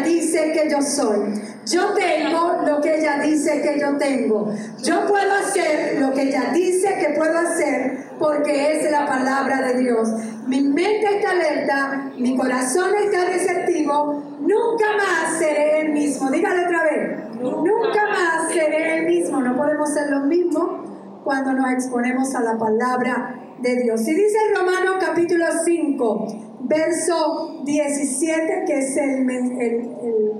dice 0.00 0.52
que 0.52 0.70
yo 0.70 0.82
soy. 0.82 1.40
Yo 1.66 1.92
tengo 1.94 2.62
lo 2.66 2.80
que 2.80 2.98
ella 2.98 3.20
dice 3.22 3.60
que 3.60 3.78
yo 3.78 3.96
tengo. 3.98 4.52
Yo 4.82 5.06
puedo 5.06 5.32
hacer 5.34 6.00
lo 6.00 6.12
que 6.12 6.22
ella 6.22 6.50
dice 6.52 6.96
que 6.98 7.14
puedo 7.14 7.38
hacer 7.38 8.08
porque 8.18 8.72
es 8.72 8.90
la 8.90 9.06
palabra 9.06 9.62
de 9.62 9.78
Dios. 9.80 10.08
Mi 10.46 10.62
mente 10.62 11.16
está 11.16 11.30
alerta, 11.32 12.10
mi 12.16 12.36
corazón 12.36 12.90
está 13.04 13.26
receptivo. 13.26 14.22
Nunca 14.40 14.86
más 14.96 15.38
seré 15.38 15.80
el 15.82 15.92
mismo. 15.92 16.30
Dígalo 16.30 16.64
otra 16.64 16.84
vez. 16.84 17.34
Nunca 17.40 18.06
más 18.08 18.52
seré 18.52 18.98
el 18.98 19.06
mismo. 19.06 19.40
No 19.40 19.56
podemos 19.56 19.92
ser 19.92 20.10
los 20.10 20.24
mismos 20.24 20.88
cuando 21.22 21.52
nos 21.52 21.70
exponemos 21.72 22.34
a 22.34 22.40
la 22.40 22.56
palabra 22.56 23.34
de 23.60 23.82
Dios. 23.82 24.06
Y 24.08 24.14
dice 24.14 24.38
Romanos 24.56 24.96
capítulo 25.00 25.44
5, 25.64 26.47
verso 26.60 27.62
17, 27.64 28.64
que 28.66 28.78
es 28.78 28.96
el, 28.96 29.30
el, 29.30 29.88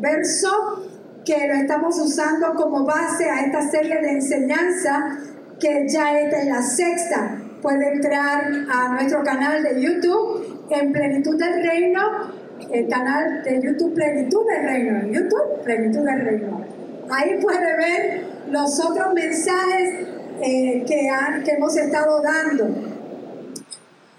verso 0.00 0.50
que 1.24 1.46
lo 1.46 1.54
estamos 1.54 1.98
usando 1.98 2.54
como 2.54 2.84
base 2.84 3.28
a 3.28 3.40
esta 3.40 3.62
serie 3.70 4.00
de 4.00 4.10
enseñanza, 4.12 5.18
que 5.60 5.86
ya 5.88 6.18
esta 6.18 6.40
es 6.40 6.46
la 6.46 6.62
sexta. 6.62 7.42
Puede 7.60 7.92
entrar 7.94 8.50
a 8.70 8.88
nuestro 8.94 9.22
canal 9.24 9.62
de 9.62 9.82
YouTube 9.82 10.66
en 10.70 10.92
Plenitud 10.92 11.36
del 11.36 11.62
Reino, 11.64 12.00
el 12.70 12.88
canal 12.88 13.42
de 13.42 13.60
YouTube 13.62 13.94
Plenitud 13.94 14.46
del 14.46 14.64
Reino, 14.64 15.12
YouTube 15.12 15.62
Plenitud 15.64 16.04
del 16.04 16.20
Reino. 16.20 16.64
Ahí 17.10 17.40
puede 17.40 17.76
ver 17.76 18.24
los 18.50 18.78
otros 18.84 19.12
mensajes 19.14 20.06
eh, 20.40 20.84
que, 20.86 21.08
que 21.44 21.50
hemos 21.52 21.76
estado 21.76 22.22
dando. 22.22 22.64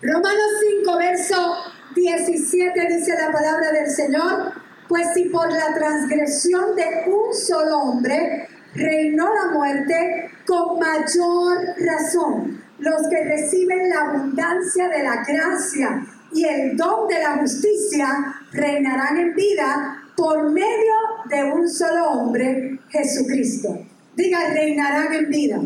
Romanos 0.01 0.51
5, 0.83 0.97
verso 0.97 1.55
17 1.95 2.87
dice 2.89 3.13
la 3.19 3.31
palabra 3.31 3.71
del 3.71 3.89
Señor, 3.89 4.53
pues 4.87 5.07
si 5.13 5.25
por 5.25 5.51
la 5.51 5.73
transgresión 5.73 6.75
de 6.75 7.11
un 7.11 7.33
solo 7.33 7.79
hombre 7.79 8.47
reinó 8.73 9.25
la 9.33 9.51
muerte, 9.53 10.31
con 10.45 10.79
mayor 10.79 11.57
razón 11.77 12.61
los 12.79 13.07
que 13.09 13.23
reciben 13.23 13.89
la 13.89 14.01
abundancia 14.01 14.87
de 14.87 15.03
la 15.03 15.23
gracia 15.23 16.05
y 16.31 16.45
el 16.45 16.77
don 16.77 17.07
de 17.07 17.19
la 17.19 17.37
justicia 17.37 18.07
reinarán 18.51 19.17
en 19.17 19.35
vida 19.35 20.03
por 20.15 20.51
medio 20.51 20.93
de 21.29 21.43
un 21.43 21.69
solo 21.69 22.11
hombre, 22.11 22.79
Jesucristo. 22.89 23.79
Diga, 24.15 24.49
reinarán 24.53 25.13
en 25.13 25.29
vida. 25.29 25.59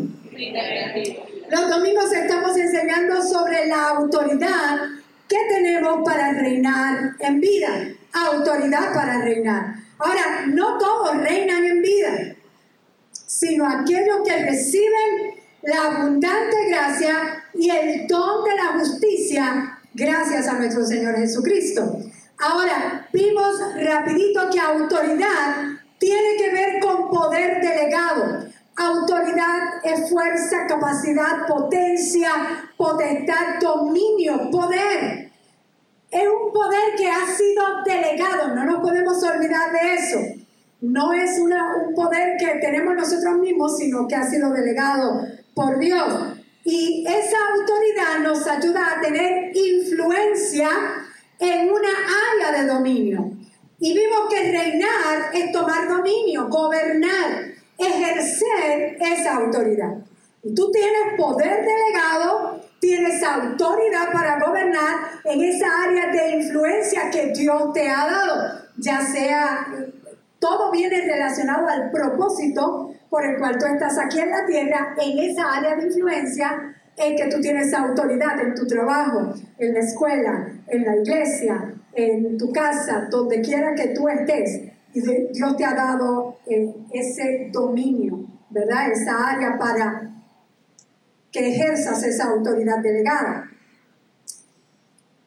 Los 1.50 1.70
domingos 1.70 2.12
estamos 2.12 2.56
enseñando 2.56 3.22
sobre 3.22 3.66
la 3.66 3.88
autoridad 3.90 4.78
que 5.34 5.54
tenemos 5.54 6.02
para 6.04 6.32
reinar 6.32 7.16
en 7.18 7.40
vida. 7.40 7.88
Autoridad 8.12 8.94
para 8.94 9.20
reinar. 9.20 9.74
Ahora, 9.98 10.46
no 10.46 10.78
todos 10.78 11.16
reinan 11.18 11.64
en 11.64 11.82
vida, 11.82 12.36
sino 13.10 13.68
aquellos 13.68 14.18
que 14.24 14.44
reciben 14.44 15.34
la 15.62 15.86
abundante 15.86 16.68
gracia 16.68 17.44
y 17.54 17.70
el 17.70 18.06
don 18.06 18.44
de 18.44 18.54
la 18.54 18.78
justicia 18.78 19.78
gracias 19.94 20.46
a 20.46 20.54
nuestro 20.54 20.84
Señor 20.84 21.16
Jesucristo. 21.16 21.98
Ahora, 22.38 23.08
vimos 23.12 23.58
rapidito 23.76 24.50
que 24.50 24.60
autoridad 24.60 25.56
tiene 25.98 26.36
que 26.36 26.50
ver 26.50 26.80
con 26.80 27.10
poder 27.10 27.60
delegado. 27.60 28.46
Autoridad 28.76 29.84
es 29.84 30.10
fuerza, 30.10 30.66
capacidad, 30.66 31.46
potencia, 31.46 32.30
potestad, 32.76 33.60
dominio, 33.60 34.50
poder. 34.50 35.30
Es 36.10 36.28
un 36.28 36.52
poder 36.52 36.96
que 36.96 37.08
ha 37.08 37.26
sido 37.26 37.82
delegado, 37.84 38.54
no 38.54 38.64
nos 38.64 38.80
podemos 38.80 39.22
olvidar 39.22 39.70
de 39.72 39.94
eso. 39.94 40.18
No 40.80 41.12
es 41.12 41.38
un 41.38 41.94
poder 41.94 42.36
que 42.36 42.58
tenemos 42.60 42.96
nosotros 42.96 43.36
mismos, 43.38 43.76
sino 43.78 44.08
que 44.08 44.16
ha 44.16 44.28
sido 44.28 44.50
delegado 44.50 45.22
por 45.54 45.78
Dios. 45.78 46.34
Y 46.64 47.06
esa 47.06 47.36
autoridad 47.54 48.18
nos 48.22 48.46
ayuda 48.46 48.92
a 48.92 49.00
tener 49.00 49.56
influencia 49.56 50.68
en 51.38 51.70
una 51.70 51.90
área 52.32 52.60
de 52.60 52.68
dominio. 52.68 53.30
Y 53.78 53.94
vimos 53.94 54.28
que 54.28 54.50
reinar 54.50 55.30
es 55.32 55.52
tomar 55.52 55.88
dominio, 55.88 56.48
gobernar 56.48 57.53
ejercer 57.78 58.96
esa 59.00 59.36
autoridad. 59.36 59.94
Tú 60.54 60.70
tienes 60.70 61.16
poder 61.16 61.64
delegado, 61.64 62.60
tienes 62.80 63.22
autoridad 63.22 64.12
para 64.12 64.38
gobernar 64.38 64.94
en 65.24 65.42
esa 65.42 65.66
área 65.84 66.10
de 66.12 66.36
influencia 66.36 67.10
que 67.10 67.28
Dios 67.28 67.72
te 67.72 67.88
ha 67.88 68.06
dado, 68.06 68.60
ya 68.76 69.00
sea, 69.00 69.66
todo 70.38 70.70
viene 70.70 71.00
relacionado 71.00 71.66
al 71.66 71.90
propósito 71.90 72.90
por 73.08 73.24
el 73.24 73.38
cual 73.38 73.56
tú 73.58 73.64
estás 73.64 73.98
aquí 73.98 74.20
en 74.20 74.30
la 74.30 74.44
tierra, 74.44 74.94
en 75.00 75.18
esa 75.18 75.54
área 75.54 75.76
de 75.76 75.86
influencia 75.86 76.74
en 76.96 77.16
que 77.16 77.26
tú 77.26 77.40
tienes 77.40 77.72
autoridad 77.72 78.38
en 78.40 78.54
tu 78.54 78.66
trabajo, 78.66 79.34
en 79.58 79.72
la 79.72 79.80
escuela, 79.80 80.48
en 80.68 80.84
la 80.84 80.96
iglesia, 80.96 81.74
en 81.94 82.36
tu 82.36 82.52
casa, 82.52 83.08
donde 83.10 83.40
quiera 83.40 83.74
que 83.74 83.88
tú 83.88 84.08
estés. 84.08 84.73
Dios 85.00 85.56
te 85.56 85.64
ha 85.64 85.74
dado 85.74 86.38
eh, 86.46 86.72
ese 86.92 87.50
dominio, 87.52 88.26
¿verdad? 88.50 88.90
Esa 88.92 89.28
área 89.30 89.58
para 89.58 90.10
que 91.32 91.48
ejerzas 91.48 92.02
esa 92.04 92.28
autoridad 92.30 92.78
delegada. 92.78 93.50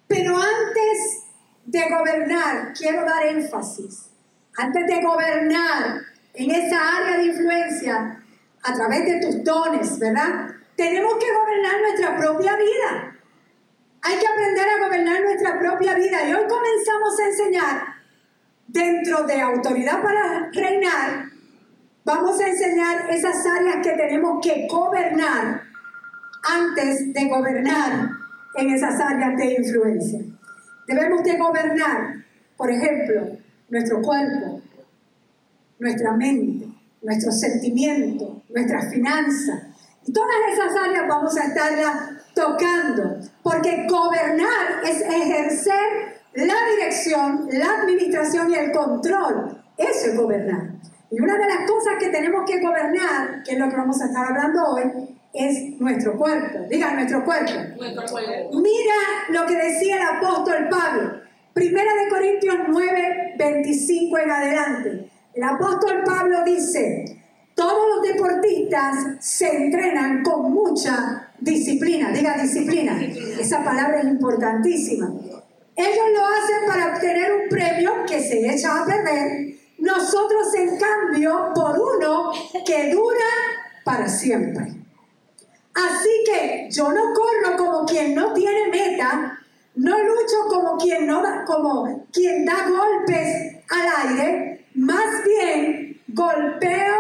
Pero 0.08 0.38
antes 0.38 1.24
de 1.66 1.90
gobernar, 1.90 2.74
quiero 2.74 3.04
dar 3.04 3.26
énfasis, 3.28 4.10
antes 4.58 4.88
de 4.88 5.02
gobernar 5.04 6.02
en 6.34 6.52
esa 6.52 6.98
área 6.98 7.18
de 7.18 7.26
influencia, 7.26 8.24
a 8.64 8.74
través 8.74 9.06
de 9.06 9.20
tus 9.20 9.44
dones, 9.44 10.00
¿verdad? 10.00 10.48
Tenemos 10.76 11.16
que 11.18 11.34
gobernar 11.34 11.82
nuestra 11.82 12.18
propia 12.18 12.56
vida. 12.56 13.16
Hay 14.02 14.20
que 14.20 14.28
aprender 14.28 14.70
a 14.70 14.86
gobernar 14.86 15.22
nuestra 15.22 15.60
propia 15.60 15.96
vida. 15.96 16.28
Y 16.28 16.34
hoy 16.34 16.48
comenzamos 16.48 17.20
a 17.20 17.26
enseñar 17.26 17.82
dentro 18.68 19.24
de 19.24 19.42
autoridad 19.42 20.02
para 20.02 20.50
reinar, 20.52 21.26
vamos 22.04 22.40
a 22.40 22.48
enseñar 22.48 23.10
esas 23.10 23.46
áreas 23.46 23.78
que 23.84 23.94
tenemos 23.94 24.40
que 24.46 24.68
gobernar 24.70 25.64
antes 26.44 27.14
de 27.14 27.26
gobernar 27.26 28.10
en 28.56 28.70
esas 28.70 29.00
áreas 29.00 29.38
de 29.38 29.54
influencia. 29.56 30.20
Debemos 30.88 31.24
de 31.24 31.38
gobernar, 31.38 32.26
por 32.56 32.72
ejemplo, 32.72 33.38
nuestro 33.70 34.02
cuerpo, 34.02 34.62
nuestra 35.80 36.14
mente, 36.14 36.68
nuestros 37.02 37.40
sentimientos, 37.40 38.42
nuestras 38.50 38.92
finanzas. 38.92 39.64
Y 40.06 40.14
todas 40.14 40.36
esas 40.54 40.76
áreas 40.76 41.08
vamos 41.08 41.38
a 41.38 41.44
estarlas 41.44 42.18
tocando, 42.34 43.20
porque 43.44 43.86
gobernar 43.90 44.82
es 44.86 45.02
ejercer 45.02 45.67
dirección, 47.08 47.50
la 47.52 47.82
administración 47.82 48.52
y 48.52 48.56
el 48.56 48.72
control. 48.72 49.64
Eso 49.78 50.08
es 50.08 50.18
gobernar. 50.18 50.72
Y 51.10 51.22
una 51.22 51.38
de 51.38 51.48
las 51.48 51.70
cosas 51.70 51.96
que 52.00 52.10
tenemos 52.10 52.44
que 52.46 52.60
gobernar, 52.60 53.44
que 53.44 53.54
es 53.54 53.60
lo 53.60 53.70
que 53.70 53.76
vamos 53.76 54.02
a 54.02 54.06
estar 54.06 54.26
hablando 54.26 54.62
hoy, 54.66 54.84
es 55.34 55.80
nuestro 55.80 56.18
cuerpo. 56.18 56.60
Diga 56.70 56.94
nuestro 56.94 57.24
cuerpo. 57.24 57.52
Mira 57.80 58.96
lo 59.30 59.46
que 59.46 59.56
decía 59.56 59.98
el 59.98 60.18
apóstol 60.18 60.68
Pablo. 60.70 61.22
Primera 61.54 61.92
de 62.04 62.10
Corintios 62.10 62.56
9, 62.68 63.36
25 63.38 64.18
en 64.18 64.32
adelante. 64.32 65.10
El 65.34 65.44
apóstol 65.44 66.04
Pablo 66.06 66.44
dice, 66.44 67.06
todos 67.56 67.96
los 67.96 68.14
deportistas 68.14 68.96
se 69.20 69.56
entrenan 69.56 70.24
con 70.24 70.52
mucha 70.52 71.32
disciplina. 71.40 72.12
Diga 72.12 72.38
disciplina. 72.38 73.00
Esa 73.40 73.64
palabra 73.64 74.00
es 74.00 74.06
importantísima. 74.06 75.12
Ellos 75.78 76.06
lo 76.14 76.26
hacen 76.26 76.68
para 76.68 76.94
obtener 76.94 77.32
un 77.34 77.50
premio 77.50 78.06
que 78.08 78.20
se 78.20 78.54
echa 78.54 78.82
a 78.82 78.86
perder. 78.86 79.56
Nosotros, 79.78 80.54
en 80.56 80.78
cambio, 80.78 81.52
por 81.54 81.80
uno 81.80 82.32
que 82.66 82.92
dura 82.92 83.26
para 83.84 84.10
siempre. 84.10 84.74
Así 85.76 86.10
que 86.26 86.68
yo 86.72 86.92
no 86.92 87.14
corro 87.14 87.56
como 87.56 87.86
quien 87.86 88.16
no 88.16 88.34
tiene 88.34 88.70
meta, 88.70 89.40
no 89.76 89.98
lucho 90.00 90.48
como 90.50 90.78
quien 90.78 91.06
no 91.06 91.22
da, 91.22 91.46
como 91.46 92.08
quien 92.12 92.44
da 92.44 92.68
golpes 92.68 93.58
al 93.70 94.10
aire, 94.10 94.66
más 94.74 95.24
bien 95.24 96.02
golpeo 96.08 96.96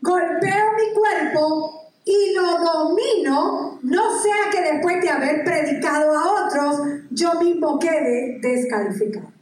golpeo 0.00 0.72
mi 0.76 0.94
cuerpo 0.94 1.85
y 2.08 2.34
lo 2.34 2.58
domino, 2.60 3.80
no 3.82 4.22
sea 4.22 4.48
que 4.52 4.62
después 4.62 5.02
de 5.02 5.10
haber 5.10 5.44
predicado 5.44 6.16
a 6.16 6.46
otros, 6.46 6.80
yo 7.10 7.34
mismo 7.34 7.80
quede 7.80 8.38
descalificado. 8.40 9.32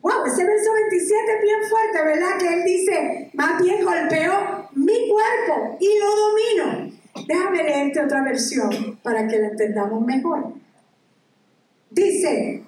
Wow, 0.00 0.24
ese 0.24 0.44
verso 0.44 0.72
27 0.72 1.32
es 1.36 1.42
bien 1.42 1.58
fuerte, 1.68 2.02
¿verdad? 2.02 2.38
Que 2.38 2.54
él 2.54 2.64
dice, 2.64 3.30
más 3.34 3.60
bien 3.62 3.84
golpeo 3.84 4.68
mi 4.72 5.10
cuerpo 5.10 5.76
y 5.78 5.88
lo 5.98 6.16
domino. 6.16 6.96
Déjame 7.28 7.62
leerte 7.62 8.00
otra 8.00 8.22
versión 8.22 8.98
para 9.02 9.28
que 9.28 9.38
la 9.38 9.48
entendamos 9.48 10.02
mejor. 10.06 10.54
Dice, 11.90 12.62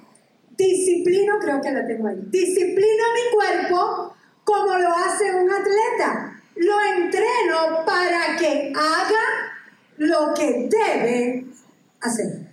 disciplino, 0.58 1.38
creo 1.38 1.62
que 1.62 1.70
la 1.70 1.86
tengo 1.86 2.08
ahí, 2.08 2.18
disciplino 2.26 3.04
mi 3.14 3.34
cuerpo 3.34 4.12
como 4.44 4.76
lo 4.76 4.90
hace 4.90 5.34
un 5.34 5.50
atleta. 5.50 6.34
Lo 6.56 6.74
entreno 6.96 7.84
para 7.86 8.36
que 8.36 8.72
haga 8.74 9.17
lo 9.98 10.32
que 10.34 10.68
debe 10.70 11.44
hacer. 12.00 12.48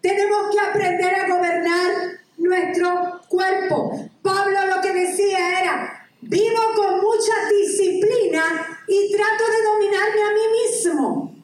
Tenemos 0.00 0.50
que 0.50 0.60
aprender 0.60 1.14
a 1.14 1.28
gobernar 1.28 1.92
nuestro 2.38 3.20
cuerpo. 3.28 4.10
Pablo 4.22 4.66
lo 4.74 4.80
que 4.80 4.92
decía 4.92 5.60
era, 5.60 6.08
vivo 6.22 6.60
con 6.74 7.00
mucha 7.00 7.32
disciplina 7.50 8.42
y 8.88 9.12
trato 9.12 9.44
de 9.50 9.62
dominarme 9.64 10.22
a 10.22 10.34
mí 10.34 10.40
mismo, 10.64 11.34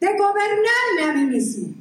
de 0.00 0.08
gobernarme 0.16 1.02
a 1.02 1.12
mí 1.14 1.24
mismo. 1.24 1.74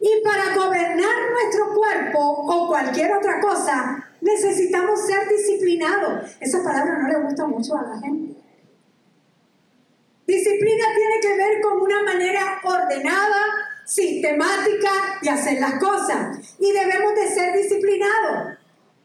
Y 0.00 0.22
para 0.22 0.54
gobernar 0.54 1.30
nuestro 1.32 1.74
cuerpo 1.74 2.18
o 2.20 2.68
cualquier 2.68 3.12
otra 3.12 3.40
cosa, 3.40 4.08
necesitamos 4.20 5.06
ser 5.06 5.28
disciplinados. 5.28 6.36
Esa 6.40 6.62
palabra 6.62 6.98
no 6.98 7.08
le 7.08 7.24
gusta 7.24 7.46
mucho 7.46 7.76
a 7.76 7.82
la 7.82 8.00
gente. 8.00 8.37
Disciplina 10.28 10.84
tiene 10.94 11.20
que 11.22 11.36
ver 11.38 11.62
con 11.62 11.80
una 11.80 12.02
manera 12.02 12.60
ordenada, 12.62 13.46
sistemática 13.86 14.90
de 15.22 15.30
hacer 15.30 15.58
las 15.58 15.80
cosas. 15.80 16.54
Y 16.58 16.70
debemos 16.70 17.14
de 17.14 17.28
ser 17.28 17.56
disciplinados. 17.56 18.58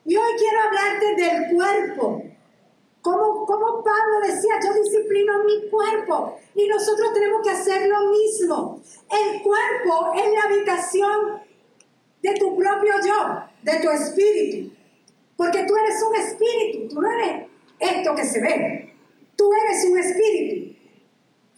Y 0.03 0.17
hoy 0.17 0.33
quiero 0.37 0.59
hablarte 0.59 1.15
del 1.15 1.55
cuerpo. 1.55 2.23
Como, 3.01 3.45
como 3.45 3.81
Pablo 3.81 4.19
decía, 4.21 4.55
yo 4.65 4.73
disciplino 4.83 5.45
mi 5.45 5.69
cuerpo. 5.69 6.37
Y 6.55 6.67
nosotros 6.67 7.13
tenemos 7.13 7.41
que 7.41 7.51
hacer 7.51 7.87
lo 7.87 8.11
mismo. 8.11 8.81
El 9.09 9.41
cuerpo 9.41 10.11
es 10.17 10.33
la 10.33 10.41
habitación 10.43 11.41
de 12.21 12.33
tu 12.33 12.57
propio 12.57 12.95
yo, 13.01 13.43
de 13.61 13.79
tu 13.79 13.89
espíritu. 13.91 14.75
Porque 15.37 15.63
tú 15.63 15.73
eres 15.77 16.03
un 16.03 16.15
espíritu, 16.17 16.93
tú 16.93 17.01
no 17.01 17.09
eres 17.09 17.47
esto 17.79 18.13
que 18.13 18.25
se 18.25 18.41
ve. 18.41 18.93
Tú 19.37 19.49
eres 19.53 19.85
un 19.85 19.97
espíritu. 19.99 20.72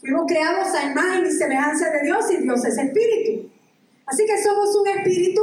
Fuimos 0.05 0.25
creados 0.27 0.67
a 0.75 0.83
imagen 0.83 1.25
y 1.25 1.31
semejanza 1.31 1.89
de 1.89 2.03
Dios 2.03 2.31
y 2.31 2.37
Dios 2.37 2.63
es 2.63 2.77
espíritu. 2.77 3.49
Así 4.05 4.23
que 4.27 4.37
somos 4.37 4.75
un 4.75 4.87
espíritu, 4.87 5.41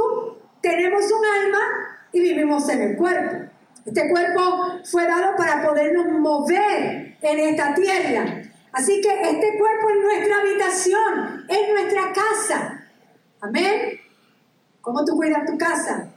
tenemos 0.61 1.03
un 1.11 1.25
alma 1.25 1.59
y 2.13 2.21
vivimos 2.21 2.69
en 2.69 2.81
el 2.81 2.95
cuerpo. 2.95 3.51
Este 3.85 4.09
cuerpo 4.09 4.79
fue 4.89 5.05
dado 5.05 5.35
para 5.35 5.61
podernos 5.67 6.07
mover 6.17 7.17
en 7.21 7.39
esta 7.39 7.75
tierra. 7.75 8.41
Así 8.71 9.01
que 9.01 9.09
este 9.31 9.57
cuerpo 9.57 9.89
es 9.89 10.01
nuestra 10.01 10.39
habitación, 10.39 11.45
es 11.49 11.69
nuestra 11.69 12.13
casa. 12.13 12.87
Amén. 13.41 13.99
¿Cómo 14.79 15.03
tú 15.03 15.17
cuidas 15.17 15.45
tu 15.45 15.57
casa? 15.57 16.09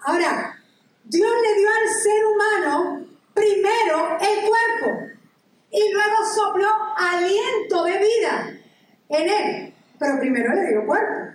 Ahora, 0.00 0.56
Dios 1.04 1.32
le 1.42 1.58
dio 1.60 1.68
al 1.68 1.88
ser 1.90 2.24
humano 2.24 3.06
primero 3.34 4.18
el 4.22 4.48
cuerpo 4.48 5.13
y 5.74 5.92
luego 5.92 6.16
sopló 6.32 6.68
aliento 6.96 7.82
de 7.82 7.98
vida 7.98 8.50
en 9.08 9.28
él. 9.28 9.74
Pero 9.98 10.20
primero 10.20 10.54
le 10.54 10.68
dio 10.68 10.86
cuerpo. 10.86 11.34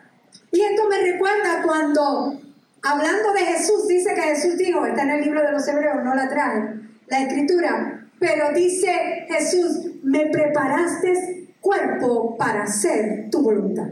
Y 0.52 0.62
esto 0.62 0.88
me 0.88 0.98
recuerda 0.98 1.62
cuando, 1.62 2.40
hablando 2.82 3.34
de 3.34 3.40
Jesús, 3.42 3.88
dice 3.90 4.14
que 4.14 4.22
Jesús 4.22 4.58
dijo, 4.58 4.86
está 4.86 5.04
en 5.04 5.10
el 5.10 5.22
libro 5.24 5.42
de 5.42 5.52
los 5.52 5.68
Hebreos, 5.68 6.04
no 6.06 6.16
la 6.16 6.30
trae, 6.30 6.74
la 7.08 7.20
escritura, 7.20 8.08
pero 8.18 8.54
dice 8.54 9.26
Jesús, 9.28 9.92
me 10.04 10.28
preparaste 10.28 11.50
cuerpo 11.60 12.38
para 12.38 12.64
hacer 12.64 13.30
tu 13.30 13.42
voluntad. 13.42 13.88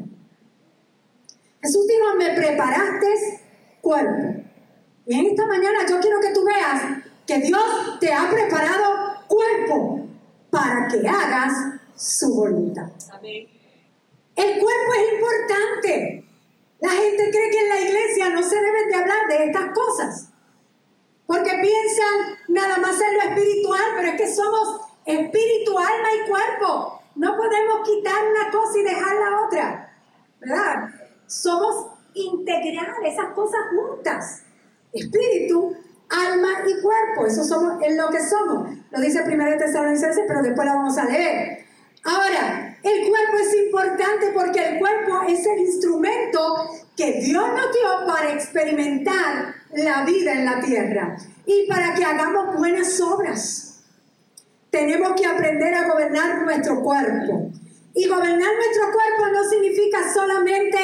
Jesús 1.61 1.87
dijo, 1.87 2.15
me 2.17 2.33
preparaste 2.35 3.07
cuerpo. 3.81 4.43
Y 5.05 5.19
en 5.19 5.25
esta 5.25 5.45
mañana 5.45 5.79
yo 5.89 5.99
quiero 5.99 6.21
que 6.21 6.33
tú 6.33 6.45
veas 6.45 7.03
que 7.25 7.39
Dios 7.39 7.99
te 7.99 8.13
ha 8.13 8.29
preparado 8.29 9.27
cuerpo 9.27 10.06
para 10.57 10.87
que 10.87 11.07
hagas 11.07 11.53
su 11.95 12.33
voluntad. 12.33 12.89
El 13.23 14.59
cuerpo 14.59 14.93
es 14.95 15.13
importante. 15.13 16.25
La 16.79 16.89
gente 16.89 17.29
cree 17.31 17.49
que 17.49 17.59
en 17.59 17.69
la 17.69 17.81
iglesia 17.81 18.29
no 18.29 18.43
se 18.43 18.55
deben 18.55 18.87
de 18.89 18.95
hablar 18.95 19.27
de 19.27 19.45
estas 19.45 19.71
cosas. 19.73 20.29
Porque 21.25 21.51
piensan 21.51 22.37
nada 22.47 22.77
más 22.77 22.99
en 23.01 23.17
lo 23.17 23.21
espiritual, 23.23 23.81
pero 23.95 24.09
es 24.09 24.21
que 24.21 24.33
somos 24.33 24.81
espíritu, 25.05 25.77
alma 25.77 26.09
y 26.15 26.29
cuerpo. 26.29 27.01
No 27.15 27.35
podemos 27.35 27.87
quitar 27.87 28.27
una 28.29 28.51
cosa 28.51 28.79
y 28.79 28.83
dejar 28.83 29.15
la 29.15 29.45
otra. 29.45 29.97
¿Verdad? 30.39 30.89
Somos 31.25 31.87
integrar 32.13 32.95
esas 33.03 33.33
cosas 33.33 33.61
juntas. 33.71 34.43
Espíritu, 34.93 35.75
alma 36.09 36.49
y 36.67 36.81
cuerpo. 36.81 37.25
Eso 37.25 37.43
somos, 37.43 37.81
es 37.83 37.95
lo 37.95 38.09
que 38.09 38.19
somos. 38.21 38.69
Lo 38.91 38.99
dice 38.99 39.23
primero 39.23 39.57
Tesalonicenses, 39.57 40.23
pero 40.27 40.41
después 40.41 40.65
la 40.65 40.75
vamos 40.75 40.97
a 40.97 41.05
leer. 41.05 41.65
Ahora, 42.03 42.77
el 42.83 43.07
cuerpo 43.09 43.37
es 43.37 43.55
importante 43.65 44.27
porque 44.33 44.63
el 44.63 44.79
cuerpo 44.79 45.23
es 45.27 45.45
el 45.45 45.59
instrumento 45.59 46.69
que 46.95 47.19
Dios 47.19 47.43
nos 47.49 47.71
dio 47.73 48.07
para 48.07 48.31
experimentar 48.31 49.55
la 49.73 50.05
vida 50.05 50.33
en 50.33 50.45
la 50.45 50.61
tierra 50.61 51.17
y 51.45 51.67
para 51.67 51.93
que 51.93 52.05
hagamos 52.05 52.55
buenas 52.55 52.99
obras. 53.01 53.83
Tenemos 54.69 55.19
que 55.19 55.25
aprender 55.25 55.73
a 55.73 55.87
gobernar 55.87 56.43
nuestro 56.43 56.81
cuerpo. 56.81 57.51
Y 57.97 58.07
gobernar 58.07 58.53
nuestro 58.55 58.91
cuerpo 58.93 59.33
no 59.33 59.49
significa 59.49 60.13
solamente 60.13 60.77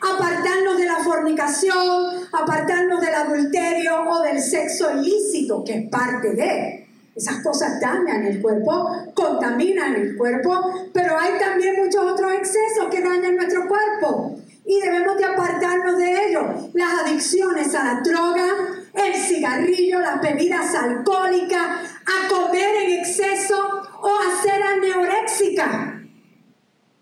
apartarnos 0.00 0.78
de 0.78 0.86
la 0.86 0.98
fornicación, 0.98 2.28
apartarnos 2.30 3.00
del 3.00 3.12
adulterio 3.12 4.08
o 4.08 4.22
del 4.22 4.40
sexo 4.40 4.88
ilícito, 4.96 5.64
que 5.64 5.74
es 5.74 5.90
parte 5.90 6.32
de. 6.32 6.86
Esas 7.16 7.42
cosas 7.42 7.80
dañan 7.80 8.24
el 8.24 8.40
cuerpo, 8.40 8.88
contaminan 9.14 9.96
el 9.96 10.16
cuerpo, 10.16 10.90
pero 10.94 11.18
hay 11.18 11.40
también 11.40 11.74
muchos 11.76 12.04
otros 12.04 12.32
excesos 12.34 12.86
que 12.88 13.02
dañan 13.02 13.34
nuestro 13.34 13.66
cuerpo 13.66 14.36
y 14.64 14.80
debemos 14.80 15.16
de 15.18 15.24
apartarnos 15.24 15.98
de 15.98 16.28
ellos. 16.28 16.44
Las 16.74 17.00
adicciones 17.00 17.74
a 17.74 17.82
la 17.82 18.00
droga, 18.00 18.46
el 18.94 19.14
cigarrillo, 19.16 19.98
las 19.98 20.22
bebidas 20.22 20.72
alcohólicas, 20.72 21.62
a 22.06 22.28
comer 22.28 22.76
en 22.84 23.00
exceso 23.00 23.82
o 24.02 24.08
a 24.08 24.40
ser 24.40 24.62
aneoréxica 24.62 25.99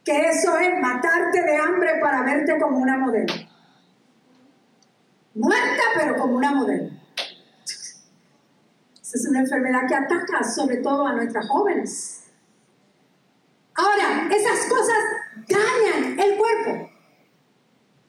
que 0.09 0.29
eso 0.31 0.57
es 0.57 0.81
matarte 0.81 1.43
de 1.43 1.57
hambre 1.59 1.99
para 2.01 2.23
verte 2.23 2.59
como 2.59 2.79
una 2.79 2.97
modelo. 2.97 3.35
Muerta, 5.35 5.83
pero 5.97 6.17
como 6.17 6.37
una 6.37 6.53
modelo. 6.53 6.91
Esa 9.03 9.17
es 9.17 9.27
una 9.29 9.41
enfermedad 9.41 9.87
que 9.87 9.95
ataca 9.95 10.43
sobre 10.45 10.79
todo 10.79 11.07
a 11.07 11.13
nuestras 11.13 11.47
jóvenes. 11.47 12.25
Ahora, 13.75 14.29
esas 14.35 14.67
cosas 14.67 14.97
dañan 15.47 16.19
el 16.19 16.39
cuerpo, 16.39 16.91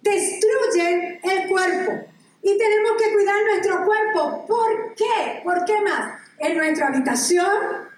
destruyen 0.01 1.19
el 1.21 1.49
cuerpo. 1.49 2.07
Y 2.41 2.57
tenemos 2.57 2.91
que 2.97 3.13
cuidar 3.13 3.35
nuestro 3.43 3.85
cuerpo. 3.85 4.45
¿Por 4.47 4.95
qué? 4.95 5.41
¿Por 5.43 5.65
qué 5.65 5.81
más? 5.81 6.17
En 6.37 6.55
nuestra 6.55 6.87
habitación, 6.87 7.88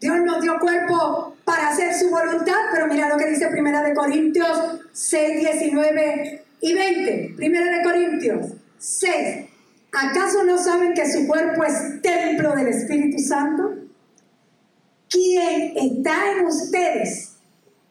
Dios 0.00 0.16
nos 0.24 0.42
dio 0.42 0.58
cuerpo 0.58 1.36
para 1.44 1.68
hacer 1.70 1.94
su 1.94 2.10
voluntad, 2.10 2.54
pero 2.72 2.86
mira 2.86 3.08
lo 3.08 3.16
que 3.16 3.30
dice 3.30 3.48
Primera 3.48 3.82
de 3.82 3.94
Corintios 3.94 4.80
6, 4.92 5.38
19 5.38 6.44
y 6.60 6.74
20. 6.74 7.34
Primera 7.36 7.78
de 7.78 7.82
Corintios 7.82 8.46
6. 8.78 9.46
¿Acaso 9.92 10.44
no 10.44 10.58
saben 10.58 10.92
que 10.92 11.10
su 11.10 11.26
cuerpo 11.26 11.64
es 11.64 12.02
templo 12.02 12.54
del 12.54 12.68
Espíritu 12.68 13.18
Santo? 13.22 13.74
Quien 15.08 15.72
está 15.76 16.32
en 16.32 16.44
ustedes 16.44 17.36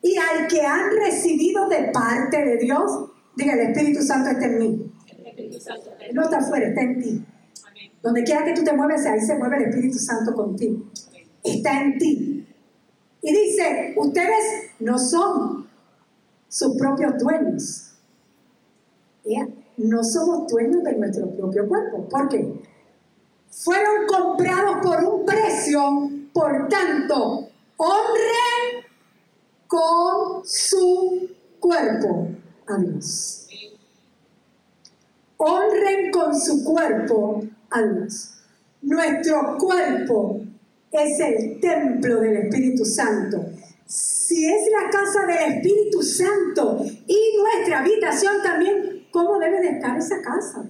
y 0.02 0.16
al 0.18 0.48
que 0.48 0.62
han 0.62 0.92
recibido 0.92 1.68
de 1.68 1.90
parte 1.92 2.46
de 2.46 2.58
Dios, 2.58 3.10
diga, 3.36 3.54
el 3.54 3.72
Espíritu 3.72 4.04
Santo 4.04 4.30
está 4.30 4.46
en 4.46 4.60
mí. 4.60 4.92
No 6.14 6.24
está 6.24 6.38
afuera, 6.38 6.68
está 6.68 6.82
en 6.82 7.02
ti. 7.02 7.26
Donde 8.04 8.24
quiera 8.24 8.46
que 8.46 8.54
tú 8.54 8.64
te 8.64 8.74
mueves, 8.74 9.04
ahí 9.08 9.20
se 9.22 9.36
mueve 9.36 9.58
el 9.58 9.64
Espíritu 9.70 9.98
Santo 9.98 10.36
contigo. 10.36 10.86
Está 11.46 11.82
en 11.82 11.98
ti. 11.98 12.48
Y 13.22 13.34
dice, 13.34 13.94
ustedes 13.98 14.72
no 14.80 14.98
son 14.98 15.68
sus 16.48 16.78
propios 16.78 17.18
dueños. 17.20 17.94
No 19.78 20.04
somos 20.04 20.48
dueños 20.48 20.84
de 20.84 20.96
nuestro 20.96 21.30
propio 21.32 21.68
cuerpo. 21.68 22.08
¿Por 22.08 22.30
qué? 22.30 22.54
Fueron 23.50 24.06
comprados 24.08 24.78
por 24.84 25.04
un 25.04 25.26
precio, 25.26 26.10
por 26.34 26.68
tanto, 26.68 27.50
honren 27.78 28.86
con 29.68 30.46
su 30.46 31.30
cuerpo 31.60 32.28
a 32.68 32.78
Dios. 32.78 33.48
Honren 35.38 36.12
con 36.12 36.40
su 36.40 36.64
cuerpo 36.64 37.44
a 37.70 37.82
Dios. 37.82 38.32
Nuestro 38.82 39.58
cuerpo 39.58 40.42
es 41.04 41.20
el 41.20 41.60
templo 41.60 42.20
del 42.20 42.38
Espíritu 42.38 42.86
Santo. 42.86 43.46
si 43.88 44.46
es 44.46 44.62
la 44.72 44.90
casa 44.90 45.26
del 45.28 45.54
Espíritu 45.54 46.02
Santo 46.02 46.84
y 47.06 47.38
nuestra 47.38 47.82
habitación 47.82 48.42
también, 48.42 49.08
¿cómo 49.12 49.38
debe 49.38 49.62
de 49.62 49.70
estar 49.70 49.96
esa 49.96 50.22
casa? 50.22 50.66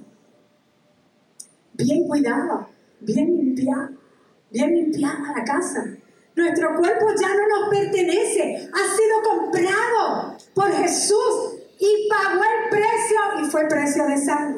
Bien 1.73 2.05
cuidada, 2.05 2.67
bien 2.99 3.37
limpiada, 3.37 3.91
bien 4.51 4.71
limpiada 4.73 5.33
la 5.35 5.43
casa. 5.45 5.85
Nuestro 6.35 6.75
cuerpo 6.75 7.07
ya 7.19 7.29
no 7.29 7.47
nos 7.47 7.69
pertenece, 7.69 8.69
ha 8.73 8.95
sido 8.95 9.21
comprado 9.23 10.37
por 10.53 10.71
Jesús 10.73 11.55
y 11.79 12.09
pagó 12.09 12.41
el 12.43 12.69
precio 12.69 13.17
y 13.41 13.45
fue 13.49 13.67
precio 13.67 14.05
de 14.05 14.17
sangre. 14.17 14.54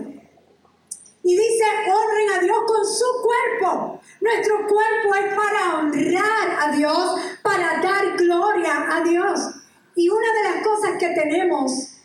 Y 1.27 1.31
dice, 1.31 1.65
honren 1.91 2.37
a 2.37 2.39
Dios 2.39 2.57
con 2.65 2.85
su 2.85 3.05
cuerpo. 3.21 3.99
Nuestro 4.21 4.65
cuerpo 4.65 5.13
es 5.13 5.35
para 5.35 5.77
honrar 5.77 6.57
a 6.57 6.71
Dios, 6.71 7.19
para 7.43 7.81
dar 7.81 8.15
gloria 8.15 8.95
a 8.95 9.03
Dios. 9.03 9.37
Y 9.93 10.07
una 10.07 10.25
de 10.25 10.43
las 10.43 10.63
cosas 10.65 10.91
que 10.97 11.09
tenemos 11.09 11.97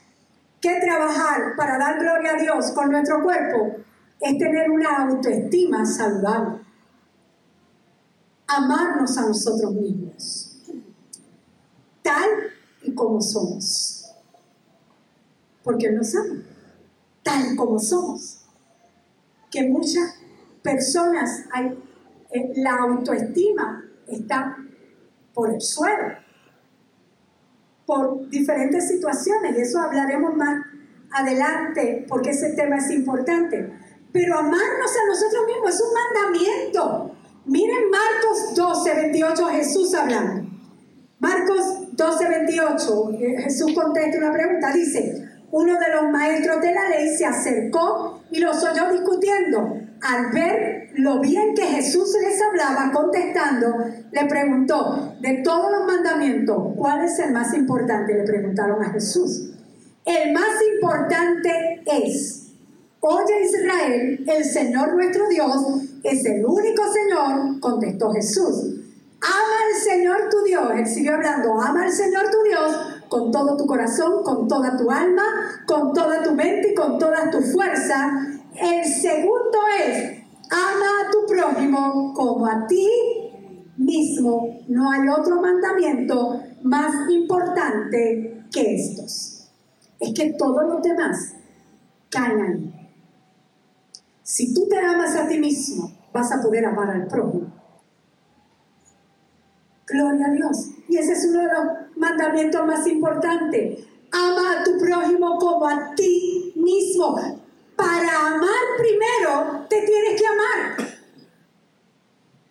que 0.60 0.80
trabajar 0.80 1.54
para 1.56 1.78
dar 1.78 2.00
gloria 2.00 2.32
a 2.32 2.36
Dios 2.36 2.72
con 2.72 2.90
nuestro 2.90 3.22
cuerpo 3.22 3.76
es 4.18 4.38
tener 4.38 4.68
una 4.68 5.04
autoestima 5.04 5.86
saludable. 5.86 6.58
Amarnos 8.48 9.16
a 9.18 9.28
nosotros 9.28 9.72
mismos, 9.72 10.58
tal 12.02 12.28
y 12.82 12.92
como 12.92 13.20
somos. 13.20 14.04
Porque 15.62 15.92
nos 15.92 16.12
ama, 16.16 16.42
tal 17.22 17.54
como 17.54 17.78
somos 17.78 18.41
que 19.52 19.68
muchas 19.68 20.16
personas, 20.62 21.44
hay, 21.52 21.78
eh, 22.32 22.52
la 22.56 22.76
autoestima 22.78 23.84
está 24.08 24.56
por 25.34 25.54
el 25.54 25.60
suelo, 25.60 26.14
por 27.86 28.28
diferentes 28.30 28.88
situaciones, 28.88 29.56
y 29.56 29.60
eso 29.60 29.78
hablaremos 29.78 30.34
más 30.34 30.64
adelante 31.12 32.06
porque 32.08 32.30
ese 32.30 32.54
tema 32.54 32.78
es 32.78 32.90
importante. 32.90 33.72
Pero 34.12 34.38
amarnos 34.38 34.90
a 34.90 35.06
nosotros 35.08 35.46
mismos 35.46 35.74
es 35.74 35.80
un 35.80 35.94
mandamiento. 35.94 37.16
Miren 37.44 37.90
Marcos 37.90 38.54
12, 38.54 38.94
28, 38.94 39.46
Jesús 39.48 39.94
hablando. 39.94 40.48
Marcos 41.18 41.96
12, 41.96 42.28
28, 42.28 43.10
eh, 43.12 43.42
Jesús 43.42 43.72
contesta 43.74 44.18
una 44.18 44.32
pregunta, 44.32 44.72
dice, 44.72 45.21
uno 45.52 45.78
de 45.78 45.88
los 45.94 46.10
maestros 46.10 46.62
de 46.62 46.74
la 46.74 46.88
ley 46.88 47.14
se 47.14 47.26
acercó 47.26 48.22
y 48.30 48.40
los 48.40 48.64
oyó 48.64 48.90
discutiendo. 48.90 49.78
Al 50.00 50.32
ver 50.32 50.90
lo 50.94 51.20
bien 51.20 51.54
que 51.54 51.62
Jesús 51.62 52.16
les 52.20 52.40
hablaba, 52.42 52.90
contestando, 52.90 53.76
le 54.10 54.24
preguntó, 54.24 55.14
de 55.20 55.42
todos 55.44 55.70
los 55.70 55.86
mandamientos, 55.86 56.72
¿cuál 56.74 57.04
es 57.04 57.18
el 57.18 57.32
más 57.32 57.54
importante? 57.54 58.14
Le 58.14 58.24
preguntaron 58.24 58.82
a 58.82 58.90
Jesús. 58.90 59.50
El 60.06 60.32
más 60.32 60.54
importante 60.74 61.82
es, 61.84 62.48
oye 63.00 63.44
Israel, 63.44 64.24
el 64.26 64.44
Señor 64.44 64.94
nuestro 64.94 65.28
Dios 65.28 65.54
es 66.02 66.24
el 66.24 66.44
único 66.46 66.82
Señor, 66.90 67.60
contestó 67.60 68.10
Jesús. 68.10 68.80
Ama 69.20 69.56
al 69.68 69.80
Señor 69.80 70.28
tu 70.30 70.42
Dios, 70.44 70.72
él 70.74 70.86
siguió 70.86 71.14
hablando, 71.14 71.60
ama 71.60 71.84
al 71.84 71.92
Señor 71.92 72.24
tu 72.30 72.42
Dios 72.42 72.91
con 73.12 73.30
todo 73.30 73.58
tu 73.58 73.66
corazón, 73.66 74.22
con 74.22 74.48
toda 74.48 74.74
tu 74.74 74.90
alma, 74.90 75.22
con 75.66 75.92
toda 75.92 76.22
tu 76.22 76.32
mente 76.32 76.72
y 76.72 76.74
con 76.74 76.98
toda 76.98 77.30
tu 77.30 77.42
fuerza. 77.42 78.10
El 78.54 78.86
segundo 78.86 79.58
es, 79.86 80.18
ama 80.50 80.86
a 81.02 81.10
tu 81.10 81.26
prójimo 81.26 82.14
como 82.14 82.46
a 82.46 82.66
ti 82.66 82.88
mismo. 83.76 84.60
No 84.66 84.90
hay 84.90 85.06
otro 85.10 85.42
mandamiento 85.42 86.40
más 86.62 87.10
importante 87.10 88.46
que 88.50 88.76
estos. 88.76 89.46
Es 90.00 90.14
que 90.14 90.32
todos 90.32 90.64
los 90.64 90.82
demás 90.82 91.34
caen. 92.08 92.72
Si 94.22 94.54
tú 94.54 94.66
te 94.70 94.78
amas 94.78 95.14
a 95.16 95.28
ti 95.28 95.38
mismo, 95.38 95.92
vas 96.14 96.32
a 96.32 96.40
poder 96.40 96.64
amar 96.64 96.88
al 96.88 97.06
prójimo. 97.08 97.52
Gloria 99.86 100.28
a 100.28 100.30
Dios. 100.30 100.70
Y 100.88 100.96
ese 100.96 101.12
es 101.12 101.26
uno 101.28 101.40
de 101.40 101.52
los 101.52 101.81
mandamientos 102.02 102.66
más 102.66 102.86
importantes. 102.86 103.84
Ama 104.10 104.60
a 104.60 104.64
tu 104.64 104.78
prójimo 104.78 105.38
como 105.38 105.66
a 105.66 105.94
ti 105.94 106.52
mismo. 106.56 107.16
Para 107.76 108.26
amar 108.26 108.64
primero, 108.76 109.66
te 109.70 109.80
tienes 109.82 110.20
que 110.20 110.26
amar. 110.26 110.76